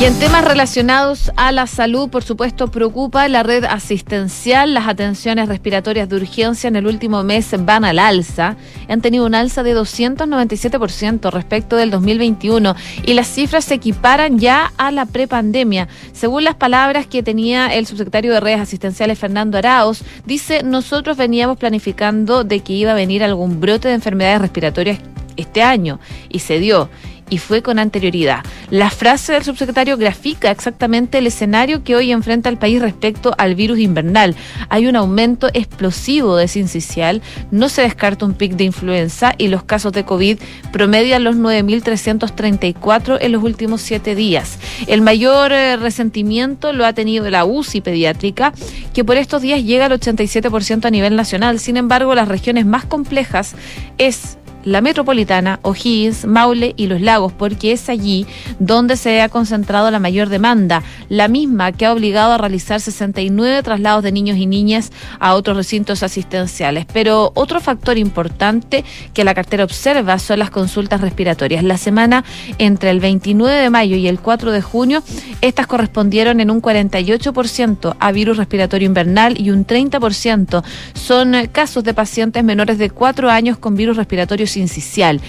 Y 0.00 0.04
en 0.04 0.18
temas 0.18 0.44
relacionados 0.44 1.30
a 1.36 1.52
la 1.52 1.68
salud, 1.68 2.08
por 2.08 2.24
supuesto, 2.24 2.68
preocupa 2.72 3.28
la 3.28 3.44
red 3.44 3.64
asistencial. 3.64 4.74
Las 4.74 4.88
atenciones 4.88 5.48
respiratorias 5.48 6.08
de 6.08 6.16
urgencia 6.16 6.66
en 6.66 6.74
el 6.74 6.88
último 6.88 7.22
mes 7.22 7.54
van 7.64 7.84
al 7.84 8.00
alza. 8.00 8.56
Han 8.88 9.00
tenido 9.00 9.24
un 9.24 9.36
alza 9.36 9.62
de 9.62 9.76
297% 9.76 11.30
respecto 11.30 11.76
del 11.76 11.92
2021 11.92 12.74
y 13.04 13.14
las 13.14 13.28
cifras 13.28 13.64
se 13.64 13.74
equiparan 13.74 14.40
ya 14.40 14.72
a 14.76 14.90
la 14.90 15.06
prepandemia. 15.06 15.86
Según 16.12 16.42
las 16.44 16.56
palabras 16.56 17.06
que 17.06 17.22
tenía 17.22 17.68
el 17.68 17.86
subsecretario 17.86 18.32
de 18.32 18.40
redes 18.40 18.60
asistenciales, 18.60 19.20
Fernando 19.20 19.56
Araos, 19.56 20.02
dice, 20.26 20.64
nosotros 20.64 21.16
veníamos 21.16 21.58
planificando 21.58 22.42
de 22.42 22.58
que 22.58 22.72
iba 22.72 22.90
a 22.90 22.96
venir 22.96 23.22
algún 23.22 23.60
brote 23.60 23.86
de 23.86 23.94
enfermedades 23.94 24.40
respiratorias 24.40 24.98
este 25.36 25.62
año 25.62 26.00
y 26.28 26.40
se 26.40 26.58
dio. 26.58 26.88
y 27.32 27.38
fue 27.38 27.62
con 27.62 27.78
anterioridad. 27.78 28.44
La 28.68 28.90
frase 28.90 29.32
del 29.32 29.42
subsecretario 29.42 29.96
grafica 29.96 30.50
exactamente 30.50 31.16
el 31.16 31.26
escenario 31.26 31.82
que 31.82 31.96
hoy 31.96 32.12
enfrenta 32.12 32.50
el 32.50 32.58
país 32.58 32.82
respecto 32.82 33.32
al 33.38 33.54
virus 33.54 33.78
invernal. 33.78 34.36
Hay 34.68 34.86
un 34.86 34.96
aumento 34.96 35.48
explosivo 35.54 36.36
de 36.36 36.46
sincicial, 36.46 37.22
no 37.50 37.70
se 37.70 37.80
descarta 37.80 38.26
un 38.26 38.34
pic 38.34 38.52
de 38.52 38.64
influenza 38.64 39.32
y 39.38 39.48
los 39.48 39.62
casos 39.62 39.94
de 39.94 40.04
COVID 40.04 40.40
promedian 40.72 41.24
los 41.24 41.36
9.334 41.36 43.16
en 43.18 43.32
los 43.32 43.42
últimos 43.42 43.80
siete 43.80 44.14
días. 44.14 44.58
El 44.86 45.00
mayor 45.00 45.52
eh, 45.52 45.78
resentimiento 45.78 46.74
lo 46.74 46.84
ha 46.84 46.92
tenido 46.92 47.30
la 47.30 47.46
UCI 47.46 47.80
pediátrica, 47.80 48.52
que 48.92 49.04
por 49.04 49.16
estos 49.16 49.40
días 49.40 49.64
llega 49.64 49.86
al 49.86 49.92
87% 49.92 50.84
a 50.84 50.90
nivel 50.90 51.16
nacional. 51.16 51.60
Sin 51.60 51.78
embargo, 51.78 52.14
las 52.14 52.28
regiones 52.28 52.66
más 52.66 52.84
complejas 52.84 53.54
es 53.96 54.36
la 54.64 54.80
metropolitana, 54.80 55.58
O'Higgins, 55.62 56.24
Maule 56.26 56.74
y 56.76 56.86
Los 56.86 57.00
Lagos, 57.00 57.32
porque 57.32 57.72
es 57.72 57.88
allí 57.88 58.26
donde 58.58 58.96
se 58.96 59.20
ha 59.20 59.28
concentrado 59.28 59.90
la 59.90 59.98
mayor 59.98 60.28
demanda, 60.28 60.82
la 61.08 61.28
misma 61.28 61.72
que 61.72 61.86
ha 61.86 61.92
obligado 61.92 62.32
a 62.32 62.38
realizar 62.38 62.80
69 62.80 63.62
traslados 63.62 64.02
de 64.02 64.12
niños 64.12 64.36
y 64.36 64.46
niñas 64.46 64.92
a 65.18 65.34
otros 65.34 65.56
recintos 65.56 66.02
asistenciales. 66.02 66.86
Pero 66.92 67.32
otro 67.34 67.60
factor 67.60 67.98
importante 67.98 68.84
que 69.14 69.24
la 69.24 69.34
cartera 69.34 69.64
observa 69.64 70.18
son 70.18 70.38
las 70.38 70.50
consultas 70.50 71.00
respiratorias. 71.00 71.64
La 71.64 71.78
semana 71.78 72.24
entre 72.58 72.90
el 72.90 73.00
29 73.00 73.54
de 73.54 73.70
mayo 73.70 73.96
y 73.96 74.08
el 74.08 74.20
4 74.20 74.52
de 74.52 74.62
junio, 74.62 75.02
estas 75.40 75.66
correspondieron 75.66 76.40
en 76.40 76.50
un 76.50 76.62
48% 76.62 77.96
a 77.98 78.12
virus 78.12 78.36
respiratorio 78.36 78.86
invernal 78.86 79.40
y 79.40 79.50
un 79.50 79.66
30% 79.66 80.62
son 80.94 81.34
casos 81.52 81.84
de 81.84 81.94
pacientes 81.94 82.44
menores 82.44 82.78
de 82.78 82.90
4 82.90 83.30
años 83.30 83.58
con 83.58 83.76
virus 83.76 83.96
respiratorio 83.96 84.46
incisional 84.58 85.20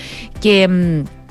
que 0.41 0.67
mm, 0.67 1.23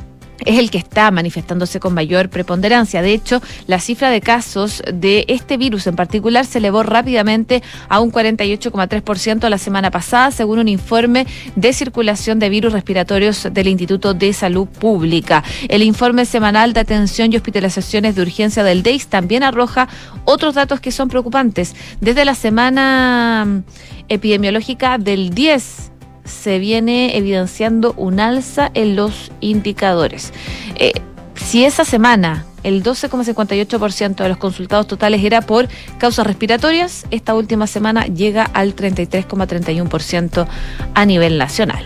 es 0.44 0.58
el 0.58 0.70
que 0.70 0.78
está 0.78 1.10
manifestándose 1.10 1.80
con 1.80 1.94
mayor 1.94 2.28
preponderancia. 2.28 3.02
De 3.02 3.12
hecho, 3.12 3.40
la 3.66 3.78
cifra 3.78 4.10
de 4.10 4.20
casos 4.20 4.82
de 4.92 5.24
este 5.28 5.56
virus 5.56 5.86
en 5.86 5.96
particular 5.96 6.44
se 6.46 6.58
elevó 6.58 6.82
rápidamente 6.82 7.62
a 7.88 8.00
un 8.00 8.12
48,3% 8.12 9.48
la 9.48 9.58
semana 9.58 9.90
pasada, 9.90 10.30
según 10.30 10.58
un 10.58 10.68
informe 10.68 11.26
de 11.56 11.72
circulación 11.72 12.38
de 12.38 12.48
virus 12.48 12.72
respiratorios 12.72 13.48
del 13.52 13.68
Instituto 13.68 14.14
de 14.14 14.32
Salud 14.32 14.66
Pública. 14.66 15.44
El 15.68 15.82
informe 15.82 16.24
semanal 16.24 16.72
de 16.72 16.80
atención 16.80 17.32
y 17.32 17.36
hospitalizaciones 17.36 18.14
de 18.14 18.22
urgencia 18.22 18.64
del 18.64 18.82
DEIS 18.82 19.06
también 19.08 19.42
arroja 19.42 19.88
otros 20.24 20.54
datos 20.54 20.80
que 20.80 20.92
son 20.92 21.08
preocupantes. 21.08 21.74
Desde 22.00 22.24
la 22.24 22.34
semana 22.34 23.44
mm, 23.46 23.62
epidemiológica 24.08 24.98
del 24.98 25.30
10 25.30 25.91
se 26.24 26.58
viene 26.58 27.16
evidenciando 27.16 27.94
un 27.96 28.20
alza 28.20 28.70
en 28.74 28.96
los 28.96 29.32
indicadores. 29.40 30.32
Eh, 30.76 30.92
si 31.34 31.64
esa 31.64 31.84
semana 31.84 32.46
el 32.62 32.82
12,58% 32.82 34.16
de 34.16 34.28
los 34.28 34.38
consultados 34.38 34.86
totales 34.86 35.24
era 35.24 35.42
por 35.42 35.68
causas 35.98 36.26
respiratorias, 36.26 37.04
esta 37.10 37.34
última 37.34 37.66
semana 37.66 38.06
llega 38.06 38.44
al 38.44 38.76
33,31% 38.76 40.46
a 40.94 41.04
nivel 41.04 41.38
nacional. 41.38 41.84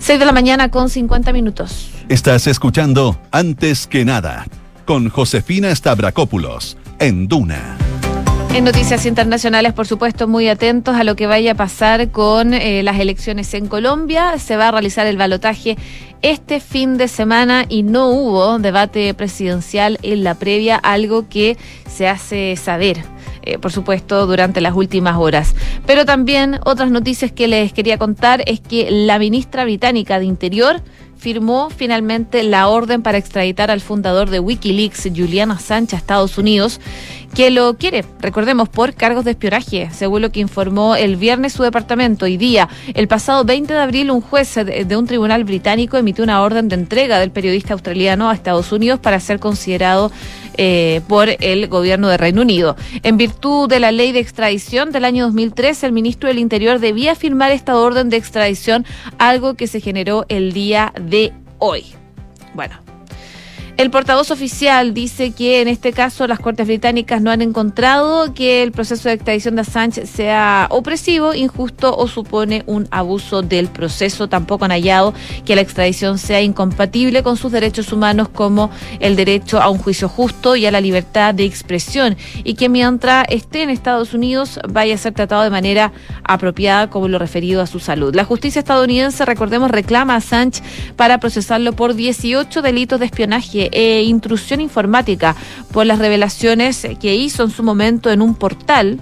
6 0.00 0.18
de 0.18 0.24
la 0.24 0.32
mañana 0.32 0.70
con 0.70 0.88
50 0.90 1.32
minutos. 1.32 1.90
Estás 2.08 2.46
escuchando 2.46 3.20
Antes 3.30 3.86
que 3.86 4.04
nada 4.04 4.46
con 4.84 5.10
Josefina 5.10 5.74
Stavrakopoulos 5.74 6.78
en 6.98 7.28
Duna. 7.28 7.87
En 8.58 8.64
noticias 8.64 9.06
internacionales, 9.06 9.72
por 9.72 9.86
supuesto, 9.86 10.26
muy 10.26 10.48
atentos 10.48 10.96
a 10.96 11.04
lo 11.04 11.14
que 11.14 11.28
vaya 11.28 11.52
a 11.52 11.54
pasar 11.54 12.10
con 12.10 12.54
eh, 12.54 12.82
las 12.82 12.98
elecciones 12.98 13.54
en 13.54 13.68
Colombia. 13.68 14.36
Se 14.38 14.56
va 14.56 14.66
a 14.66 14.70
realizar 14.72 15.06
el 15.06 15.16
balotaje 15.16 15.78
este 16.22 16.58
fin 16.58 16.98
de 16.98 17.06
semana 17.06 17.66
y 17.68 17.84
no 17.84 18.08
hubo 18.08 18.58
debate 18.58 19.14
presidencial 19.14 20.00
en 20.02 20.24
la 20.24 20.34
previa, 20.34 20.74
algo 20.74 21.28
que 21.28 21.56
se 21.88 22.08
hace 22.08 22.56
saber. 22.56 22.98
Eh, 23.42 23.58
por 23.58 23.70
supuesto, 23.70 24.26
durante 24.26 24.60
las 24.60 24.74
últimas 24.74 25.16
horas. 25.18 25.54
Pero 25.86 26.04
también 26.04 26.58
otras 26.64 26.90
noticias 26.90 27.30
que 27.30 27.46
les 27.46 27.72
quería 27.72 27.96
contar 27.96 28.42
es 28.46 28.58
que 28.58 28.90
la 28.90 29.20
ministra 29.20 29.62
británica 29.62 30.18
de 30.18 30.24
Interior 30.24 30.82
firmó 31.16 31.68
finalmente 31.70 32.42
la 32.42 32.68
orden 32.68 33.02
para 33.02 33.18
extraditar 33.18 33.70
al 33.70 33.80
fundador 33.80 34.30
de 34.30 34.40
Wikileaks, 34.40 35.08
Julian 35.14 35.50
Assange, 35.50 35.94
a 35.96 35.98
Estados 35.98 36.38
Unidos, 36.38 36.80
que 37.34 37.50
lo 37.50 37.76
quiere, 37.76 38.04
recordemos, 38.20 38.68
por 38.68 38.94
cargos 38.94 39.24
de 39.24 39.32
espionaje, 39.32 39.90
según 39.92 40.22
lo 40.22 40.32
que 40.32 40.40
informó 40.40 40.96
el 40.96 41.16
viernes 41.16 41.52
su 41.52 41.62
departamento. 41.62 42.24
Hoy 42.24 42.36
día, 42.36 42.68
el 42.94 43.08
pasado 43.08 43.44
20 43.44 43.72
de 43.72 43.78
abril, 43.78 44.10
un 44.10 44.20
juez 44.20 44.54
de 44.54 44.96
un 44.96 45.06
tribunal 45.06 45.44
británico 45.44 45.96
emitió 45.96 46.24
una 46.24 46.42
orden 46.42 46.68
de 46.68 46.74
entrega 46.74 47.18
del 47.18 47.30
periodista 47.30 47.74
australiano 47.74 48.28
a 48.28 48.34
Estados 48.34 48.72
Unidos 48.72 48.98
para 49.00 49.20
ser 49.20 49.38
considerado 49.38 50.10
eh, 50.56 51.02
por 51.06 51.28
el 51.28 51.68
gobierno 51.68 52.08
de 52.08 52.16
Reino 52.16 52.42
Unido. 52.42 52.76
En 53.04 53.16
virtud 53.16 53.68
de 53.68 53.78
la 53.78 53.92
ley 53.92 54.10
de 54.10 54.18
extradición 54.18 54.90
del 54.90 55.04
año 55.04 55.26
2003, 55.26 55.84
el 55.84 55.92
ministro 55.92 56.28
del 56.28 56.38
Interior 56.38 56.80
debía 56.80 57.14
firmar 57.14 57.52
esta 57.52 57.76
orden 57.76 58.08
de 58.08 58.16
extradición, 58.16 58.84
algo 59.18 59.54
que 59.54 59.68
se 59.68 59.80
generó 59.80 60.26
el 60.28 60.52
día 60.52 60.92
de 61.00 61.32
hoy. 61.58 61.84
Bueno, 62.54 62.87
el 63.78 63.90
portavoz 63.90 64.32
oficial 64.32 64.92
dice 64.92 65.30
que 65.30 65.60
en 65.60 65.68
este 65.68 65.92
caso 65.92 66.26
las 66.26 66.40
Cortes 66.40 66.66
británicas 66.66 67.22
no 67.22 67.30
han 67.30 67.42
encontrado 67.42 68.34
que 68.34 68.64
el 68.64 68.72
proceso 68.72 69.08
de 69.08 69.14
extradición 69.14 69.54
de 69.54 69.60
Assange 69.60 70.04
sea 70.04 70.66
opresivo, 70.70 71.32
injusto 71.32 71.96
o 71.96 72.08
supone 72.08 72.64
un 72.66 72.88
abuso 72.90 73.42
del 73.42 73.68
proceso. 73.68 74.28
Tampoco 74.28 74.64
han 74.64 74.72
hallado 74.72 75.14
que 75.44 75.54
la 75.54 75.60
extradición 75.60 76.18
sea 76.18 76.42
incompatible 76.42 77.22
con 77.22 77.36
sus 77.36 77.52
derechos 77.52 77.92
humanos 77.92 78.28
como 78.28 78.68
el 78.98 79.14
derecho 79.14 79.62
a 79.62 79.68
un 79.68 79.78
juicio 79.78 80.08
justo 80.08 80.56
y 80.56 80.66
a 80.66 80.72
la 80.72 80.80
libertad 80.80 81.32
de 81.32 81.44
expresión 81.44 82.16
y 82.42 82.54
que 82.54 82.68
mientras 82.68 83.26
esté 83.28 83.62
en 83.62 83.70
Estados 83.70 84.12
Unidos 84.12 84.58
vaya 84.68 84.96
a 84.96 84.98
ser 84.98 85.14
tratado 85.14 85.44
de 85.44 85.50
manera 85.50 85.92
apropiada 86.24 86.90
como 86.90 87.06
lo 87.06 87.20
referido 87.20 87.62
a 87.62 87.68
su 87.68 87.78
salud. 87.78 88.12
La 88.12 88.24
justicia 88.24 88.58
estadounidense, 88.58 89.24
recordemos, 89.24 89.70
reclama 89.70 90.14
a 90.14 90.16
Assange 90.16 90.62
para 90.96 91.20
procesarlo 91.20 91.74
por 91.74 91.94
18 91.94 92.60
delitos 92.60 92.98
de 92.98 93.06
espionaje 93.06 93.67
e 93.72 94.02
intrusión 94.02 94.60
informática 94.60 95.36
por 95.72 95.86
las 95.86 95.98
revelaciones 95.98 96.86
que 97.00 97.14
hizo 97.14 97.44
en 97.44 97.50
su 97.50 97.62
momento 97.62 98.10
en 98.10 98.22
un 98.22 98.34
portal 98.34 99.00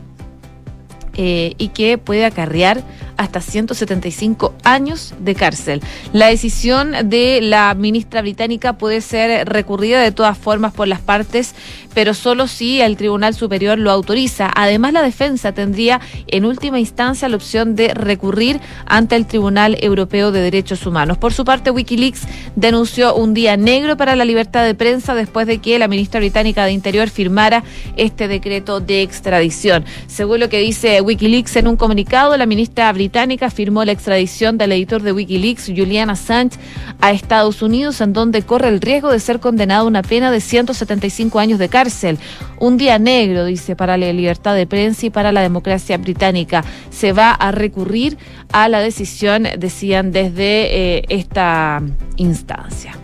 eh, 1.14 1.54
y 1.56 1.68
que 1.68 1.98
puede 1.98 2.26
acarrear 2.26 2.82
hasta 3.16 3.40
175 3.40 4.54
años 4.62 5.14
de 5.18 5.34
cárcel. 5.34 5.82
La 6.12 6.26
decisión 6.26 6.92
de 7.04 7.40
la 7.42 7.74
ministra 7.74 8.22
británica 8.22 8.74
puede 8.74 9.00
ser 9.00 9.48
recurrida 9.48 10.00
de 10.00 10.12
todas 10.12 10.36
formas 10.36 10.72
por 10.72 10.88
las 10.88 11.00
partes, 11.00 11.54
pero 11.94 12.14
solo 12.14 12.46
si 12.46 12.80
el 12.80 12.96
Tribunal 12.96 13.34
Superior 13.34 13.78
lo 13.78 13.90
autoriza. 13.90 14.50
Además, 14.54 14.92
la 14.92 15.02
defensa 15.02 15.52
tendría 15.52 16.00
en 16.26 16.44
última 16.44 16.78
instancia 16.78 17.28
la 17.28 17.36
opción 17.36 17.74
de 17.74 17.94
recurrir 17.94 18.60
ante 18.84 19.16
el 19.16 19.26
Tribunal 19.26 19.78
Europeo 19.80 20.30
de 20.30 20.40
Derechos 20.40 20.86
Humanos. 20.86 21.18
Por 21.18 21.32
su 21.32 21.44
parte, 21.44 21.70
Wikileaks 21.70 22.22
denunció 22.54 23.14
un 23.14 23.32
día 23.32 23.56
negro 23.56 23.96
para 23.96 24.14
la 24.14 24.24
libertad 24.24 24.64
de 24.64 24.74
prensa 24.74 25.14
después 25.14 25.46
de 25.46 25.58
que 25.58 25.78
la 25.78 25.88
ministra 25.88 26.20
británica 26.20 26.64
de 26.64 26.72
Interior 26.72 27.08
firmara 27.08 27.64
este 27.96 28.28
decreto 28.28 28.80
de 28.80 29.02
extradición. 29.02 29.84
Según 30.06 30.40
lo 30.40 30.48
que 30.48 30.58
dice 30.58 31.00
Wikileaks 31.00 31.56
en 31.56 31.68
un 31.68 31.76
comunicado, 31.76 32.36
la 32.36 32.46
ministra 32.46 32.92
británica 32.92 33.05
británica 33.06 33.50
firmó 33.50 33.84
la 33.84 33.92
extradición 33.92 34.58
del 34.58 34.72
editor 34.72 35.00
de 35.00 35.12
Wikileaks, 35.12 35.66
Julian 35.66 36.10
Assange, 36.10 36.58
a 37.00 37.12
Estados 37.12 37.62
Unidos, 37.62 38.00
en 38.00 38.12
donde 38.12 38.42
corre 38.42 38.66
el 38.66 38.80
riesgo 38.80 39.12
de 39.12 39.20
ser 39.20 39.38
condenado 39.38 39.84
a 39.84 39.86
una 39.86 40.02
pena 40.02 40.32
de 40.32 40.40
175 40.40 41.38
años 41.38 41.60
de 41.60 41.68
cárcel. 41.68 42.18
Un 42.58 42.76
día 42.76 42.98
negro, 42.98 43.44
dice, 43.44 43.76
para 43.76 43.96
la 43.96 44.12
libertad 44.12 44.56
de 44.56 44.66
prensa 44.66 45.06
y 45.06 45.10
para 45.10 45.30
la 45.30 45.40
democracia 45.42 45.96
británica. 45.98 46.64
Se 46.90 47.12
va 47.12 47.30
a 47.30 47.52
recurrir 47.52 48.18
a 48.50 48.68
la 48.68 48.80
decisión, 48.80 49.46
decían 49.56 50.10
desde 50.10 50.96
eh, 50.96 51.04
esta 51.08 51.80
instancia. 52.16 52.98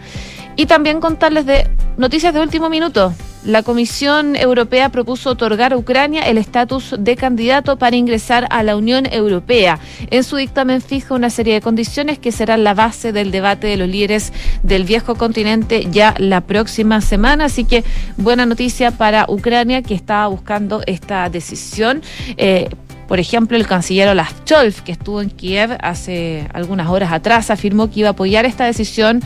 Y 0.57 0.67
también 0.67 0.99
contarles 0.99 1.47
de 1.47 1.71
noticias 1.97 2.35
de 2.35 2.41
último 2.41 2.69
minuto. 2.69 3.15
La 3.45 3.65
Comisión 3.65 4.37
Europea 4.37 4.91
propuso 4.91 5.31
otorgar 5.31 5.73
a 5.73 5.77
Ucrania 5.77 6.23
el 6.23 6.39
estatus 6.39 6.95
de 6.97 7.17
candidato 7.17 7.77
para 7.77 7.97
ingresar 7.97 8.47
a 8.51 8.63
la 8.63 8.77
Unión 8.77 9.05
Europea. 9.11 9.81
En 10.11 10.23
su 10.23 10.37
dictamen 10.37 10.81
fija 10.81 11.15
una 11.15 11.29
serie 11.29 11.55
de 11.55 11.61
condiciones 11.61 12.21
que 12.21 12.31
serán 12.31 12.63
la 12.63 12.75
base 12.75 13.11
del 13.13 13.33
debate 13.33 13.67
de 13.67 13.77
los 13.77 13.89
líderes 13.89 14.33
del 14.63 14.85
viejo 14.85 15.17
continente 15.17 15.89
ya 15.91 16.15
la 16.19 16.43
próxima 16.43 17.01
semana. 17.01 17.47
Así 17.47 17.65
que 17.65 17.83
buena 18.17 18.47
noticia 18.47 18.93
para 18.93 19.27
Ucrania 19.29 19.83
que 19.83 19.95
estaba 19.95 20.29
buscando 20.29 20.83
esta 20.87 21.29
decisión. 21.29 22.01
Eh, 22.37 22.69
por 23.09 23.21
ejemplo, 23.21 23.57
el 23.57 23.67
canciller 23.67 24.09
Olaf 24.09 24.33
Scholz, 24.47 24.81
que 24.81 24.93
estuvo 24.93 25.21
en 25.21 25.31
Kiev 25.31 25.77
hace 25.81 26.49
algunas 26.53 26.89
horas 26.89 27.13
atrás, 27.13 27.51
afirmó 27.51 27.91
que 27.91 28.01
iba 28.01 28.09
a 28.09 28.13
apoyar 28.13 28.45
esta 28.45 28.65
decisión 28.65 29.21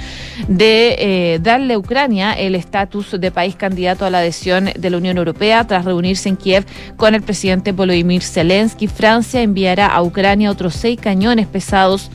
de 0.48 0.96
eh, 0.98 1.38
darle 1.40 1.74
a 1.74 1.78
Ucrania 1.78 2.32
el 2.32 2.54
estatus 2.54 3.12
de 3.18 3.30
país 3.30 3.54
candidato 3.56 4.04
a 4.04 4.10
la 4.10 4.18
adhesión 4.18 4.70
de 4.76 4.90
la 4.90 4.96
Unión 4.96 5.18
Europea 5.18 5.66
tras 5.66 5.84
reunirse 5.84 6.28
en 6.28 6.36
Kiev 6.36 6.64
con 6.96 7.14
el 7.14 7.22
presidente 7.22 7.72
Volodymyr 7.72 8.22
Zelensky. 8.22 8.88
Francia 8.88 9.42
enviará 9.42 9.86
a 9.88 10.02
Ucrania 10.02 10.50
otros 10.50 10.74
seis 10.74 10.98
cañones 11.00 11.46
pesados 11.46 12.10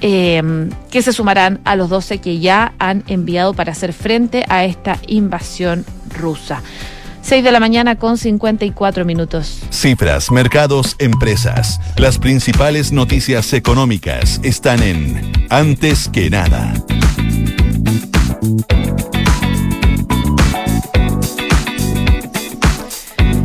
eh, 0.00 0.42
que 0.90 1.00
se 1.00 1.12
sumarán 1.12 1.60
a 1.64 1.76
los 1.76 1.88
12 1.88 2.18
que 2.18 2.40
ya 2.40 2.74
han 2.78 3.04
enviado 3.06 3.54
para 3.54 3.72
hacer 3.72 3.92
frente 3.92 4.44
a 4.48 4.64
esta 4.64 4.98
invasión 5.06 5.84
rusa. 6.08 6.60
6 7.22 7.44
de 7.44 7.52
la 7.52 7.60
mañana 7.60 7.96
con 7.96 8.18
54 8.18 9.04
minutos. 9.04 9.62
Cifras, 9.70 10.30
mercados, 10.30 10.96
empresas. 10.98 11.80
Las 11.96 12.18
principales 12.18 12.92
noticias 12.92 13.52
económicas 13.52 14.40
están 14.42 14.82
en 14.82 15.32
Antes 15.48 16.08
que 16.08 16.28
nada. 16.30 16.74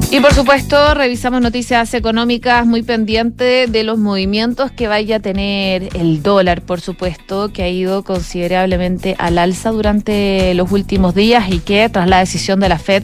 Y 0.10 0.22
por 0.22 0.34
supuesto, 0.34 0.94
revisamos 0.94 1.42
noticias 1.42 1.94
económicas 1.94 2.66
muy 2.66 2.82
pendientes 2.82 3.72
de 3.72 3.84
los 3.84 4.00
movimientos 4.00 4.72
que 4.72 4.88
vaya 4.88 5.18
a 5.18 5.20
tener 5.20 5.90
el 5.96 6.24
dólar, 6.24 6.62
por 6.62 6.82
supuesto, 6.82 7.52
que 7.54 7.62
ha 7.62 7.70
ido 7.70 8.04
considerablemente 8.04 9.16
al 9.20 9.38
alza 9.38 9.70
durante 9.70 10.54
los 10.56 10.72
últimos 10.72 11.14
días 11.14 11.52
y 11.52 11.60
que 11.60 11.88
tras 11.90 12.08
la 12.08 12.20
decisión 12.20 12.60
de 12.62 12.70
la 12.70 12.80
Fed 12.80 13.04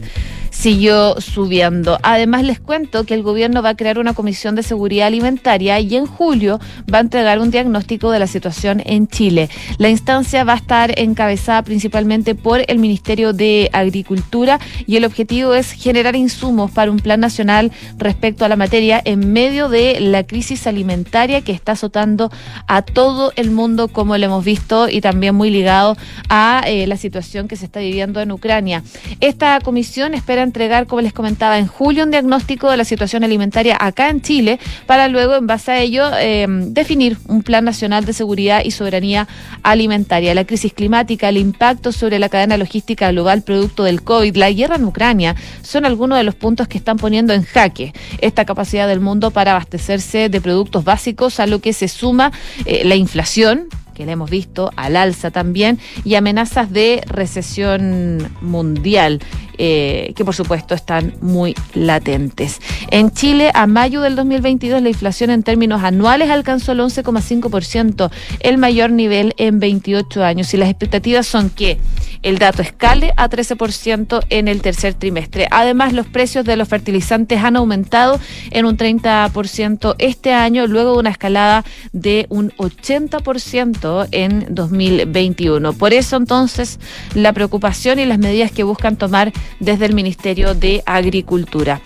siguió 0.54 1.20
subiendo. 1.20 1.98
Además, 2.04 2.44
les 2.44 2.60
cuento 2.60 3.06
que 3.06 3.16
el 3.16 3.24
gobierno 3.24 3.62
va 3.62 3.70
a 3.70 3.76
crear 3.76 3.98
una 3.98 4.14
comisión 4.14 4.56
de 4.56 4.64
seguridad 4.64 5.08
alimentaria 5.08 5.80
y 5.80 5.96
en 5.96 6.06
julio 6.06 6.60
va 6.92 7.00
a 7.00 7.02
entregar 7.02 7.40
un 7.40 7.52
diagnóstico 7.52 8.12
de 8.12 8.20
la 8.20 8.28
situación 8.28 8.82
en 8.86 9.08
Chile. 9.08 9.50
La 9.80 9.90
instancia 9.90 10.44
va 10.44 10.54
a 10.54 10.58
estar 10.58 10.98
encabezada 10.98 11.64
principalmente 11.64 12.36
por 12.36 12.62
el 12.68 12.78
Ministerio 12.78 13.34
de 13.34 13.70
Agricultura 13.74 14.60
y 14.86 14.96
el 14.96 15.06
objetivo 15.06 15.56
es 15.56 15.72
generar 15.72 16.16
insumos 16.16 16.72
para 16.72 16.92
un 16.92 17.00
plan 17.00 17.20
nacional 17.20 17.72
respecto 17.98 18.46
a 18.46 18.50
la 18.50 18.56
materia 18.56 19.02
en 19.04 19.34
medio 19.34 19.70
de 19.70 20.00
la 20.00 20.24
crisis 20.24 20.68
alimentaria 20.68 21.42
que 21.42 21.52
está 21.52 21.72
azotando 21.72 22.32
a 22.68 22.84
todo 22.84 23.34
el 23.36 23.50
mundo, 23.50 23.88
como 23.88 24.18
lo 24.18 24.26
hemos 24.26 24.46
visto, 24.46 24.88
y 24.88 25.02
también 25.02 25.34
muy 25.34 25.50
ligado 25.50 25.98
a 26.30 26.64
eh, 26.68 26.86
la 26.86 26.98
situación 26.98 27.48
que 27.48 27.56
se 27.56 27.66
está 27.66 27.80
viviendo 27.80 28.22
en 28.22 28.32
Ucrania. 28.32 28.84
Esta 29.20 29.60
comisión 29.60 30.14
espera 30.14 30.43
entregar, 30.44 30.88
como 30.88 31.02
les 31.02 31.14
comentaba, 31.14 31.58
en 31.58 31.68
julio 31.68 32.04
un 32.04 32.12
diagnóstico 32.12 32.70
de 32.70 32.78
la 32.78 32.86
situación 32.86 33.24
alimentaria 33.24 33.78
acá 33.80 34.10
en 34.10 34.22
Chile 34.22 34.60
para 34.86 35.08
luego, 35.08 35.36
en 35.36 35.48
base 35.48 35.72
a 35.72 35.80
ello, 35.80 36.10
eh, 36.20 36.46
definir 36.50 37.18
un 37.28 37.44
plan 37.44 37.66
nacional 37.66 38.06
de 38.06 38.14
seguridad 38.14 38.62
y 38.64 38.72
soberanía 38.72 39.28
alimentaria. 39.64 40.36
La 40.36 40.46
crisis 40.46 40.74
climática, 40.74 41.30
el 41.30 41.38
impacto 41.38 41.92
sobre 41.92 42.20
la 42.20 42.30
cadena 42.30 42.58
logística 42.58 43.12
global 43.12 43.44
producto 43.44 43.84
del 43.84 44.04
COVID, 44.04 44.36
la 44.36 44.52
guerra 44.52 44.76
en 44.76 44.86
Ucrania, 44.86 45.36
son 45.62 45.86
algunos 45.86 46.18
de 46.18 46.24
los 46.24 46.36
puntos 46.36 46.68
que 46.68 46.78
están 46.78 46.98
poniendo 46.98 47.34
en 47.34 47.44
jaque 47.44 47.94
esta 48.20 48.46
capacidad 48.46 48.88
del 48.88 49.00
mundo 49.00 49.32
para 49.32 49.52
abastecerse 49.52 50.30
de 50.30 50.42
productos 50.42 50.84
básicos, 50.84 51.40
a 51.40 51.48
lo 51.48 51.60
que 51.60 51.74
se 51.74 51.88
suma 51.88 52.32
eh, 52.66 52.84
la 52.86 52.96
inflación 52.96 53.68
que 53.94 54.06
la 54.06 54.14
hemos 54.14 54.30
visto 54.30 54.72
al 54.76 54.96
alza 54.96 55.32
también, 55.32 55.80
y 56.04 56.16
amenazas 56.16 56.72
de 56.72 57.04
recesión 57.08 58.30
mundial. 58.42 59.20
Eh, 59.60 60.14
que 60.16 60.26
por 60.26 60.34
supuesto 60.34 60.74
están 60.74 61.14
muy 61.22 61.54
latentes. 61.76 62.60
En 62.90 63.12
Chile, 63.12 63.52
a 63.54 63.68
mayo 63.68 64.02
del 64.02 64.16
2022, 64.16 64.82
la 64.82 64.90
inflación 64.90 65.30
en 65.30 65.44
términos 65.44 65.84
anuales 65.84 66.32
alcanzó 66.32 66.72
el 66.72 66.80
11,5%, 66.80 68.10
el 68.40 68.58
mayor 68.58 68.90
nivel 68.90 69.36
en 69.38 69.60
28 69.60 70.24
años. 70.24 70.52
Y 70.56 70.58
las 70.58 70.70
expectativas 70.70 71.28
son 71.28 71.52
que 71.52 71.78
el 72.24 72.40
dato 72.40 72.64
escale 72.64 73.14
a 73.16 73.30
13% 73.30 74.26
en 74.30 74.48
el 74.48 74.62
tercer 74.62 74.96
trimestre. 74.96 75.48
Además, 75.52 75.94
los 75.94 76.08
precios 76.08 76.46
de 76.46 76.56
los 76.56 76.68
fertilizantes 76.68 77.44
han 77.44 77.56
aumentado 77.56 78.20
en 78.50 78.66
un 78.66 78.76
30% 78.76 79.96
este 80.00 80.34
año, 80.34 80.66
luego 80.66 80.94
de 80.94 81.00
una 81.00 81.10
escalada 81.12 81.64
de 81.92 82.26
un 82.30 82.52
80% 82.52 83.83
en 84.12 84.46
2021. 84.50 85.74
Por 85.74 85.94
eso, 85.94 86.16
entonces, 86.16 86.80
la 87.14 87.34
preocupación 87.34 88.00
y 88.00 88.06
las 88.06 88.20
medidas 88.20 88.52
que 88.52 88.64
buscan 88.64 88.96
tomar 88.96 89.32
desde 89.60 89.86
el 89.86 89.94
Ministerio 89.94 90.54
de 90.54 90.84
Agricultura. 90.86 91.82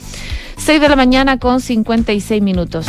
6 0.57 0.81
de 0.81 0.89
la 0.89 0.95
mañana 0.95 1.38
con 1.39 1.62
56 1.62 2.41
minutos. 2.41 2.88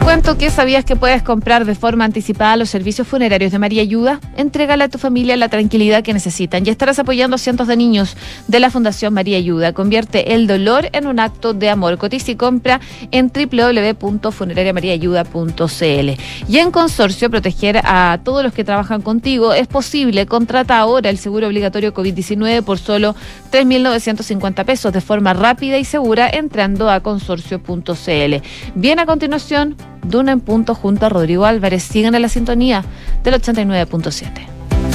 Cuento 0.00 0.36
que 0.36 0.50
sabías 0.50 0.84
que 0.84 0.96
puedes 0.96 1.22
comprar 1.22 1.64
de 1.64 1.74
forma 1.74 2.04
anticipada 2.04 2.56
los 2.56 2.68
servicios 2.68 3.08
funerarios 3.08 3.52
de 3.52 3.58
María 3.58 3.80
Ayuda. 3.80 4.20
Entrégale 4.36 4.84
a 4.84 4.88
tu 4.88 4.98
familia 4.98 5.34
la 5.36 5.48
tranquilidad 5.48 6.02
que 6.02 6.12
necesitan 6.12 6.66
y 6.66 6.70
estarás 6.70 6.98
apoyando 6.98 7.36
a 7.36 7.38
cientos 7.38 7.68
de 7.68 7.76
niños 7.76 8.16
de 8.48 8.60
la 8.60 8.70
Fundación 8.70 9.14
María 9.14 9.38
Ayuda. 9.38 9.72
Convierte 9.72 10.34
el 10.34 10.46
dolor 10.46 10.90
en 10.92 11.06
un 11.06 11.20
acto 11.20 11.54
de 11.54 11.70
amor. 11.70 11.96
Cotiza 11.96 12.32
y 12.32 12.36
compra 12.36 12.80
en 13.12 13.32
www.funerariamariaayuda.cl. 13.32 16.22
Y 16.48 16.58
en 16.58 16.70
consorcio, 16.70 17.30
proteger 17.30 17.80
a 17.84 18.18
todos 18.22 18.42
los 18.42 18.52
que 18.52 18.64
trabajan 18.64 19.00
contigo 19.00 19.54
es 19.54 19.68
posible. 19.68 20.26
Contrata 20.26 20.78
ahora 20.78 21.08
el 21.08 21.16
seguro 21.18 21.46
obligatorio 21.46 21.94
COVID-19 21.94 22.62
por 22.62 22.78
solo 22.78 23.14
3.950 23.52 24.64
pesos 24.64 24.92
de 24.92 25.00
forma 25.00 25.32
rápida 25.32 25.78
y 25.78 25.84
segura 25.84 26.28
entrando 26.28 26.90
a 26.90 27.00
consorcio.cl. 27.00 28.34
Bien, 28.74 28.98
a 28.98 29.06
continuación, 29.06 29.76
Duna 30.02 30.32
en 30.32 30.40
punto 30.40 30.74
junto 30.74 31.06
a 31.06 31.08
Rodrigo 31.08 31.44
Álvarez. 31.44 31.82
Sigan 31.82 32.14
en 32.14 32.22
la 32.22 32.28
sintonía 32.28 32.84
del 33.24 33.34
89.7. 33.34 34.57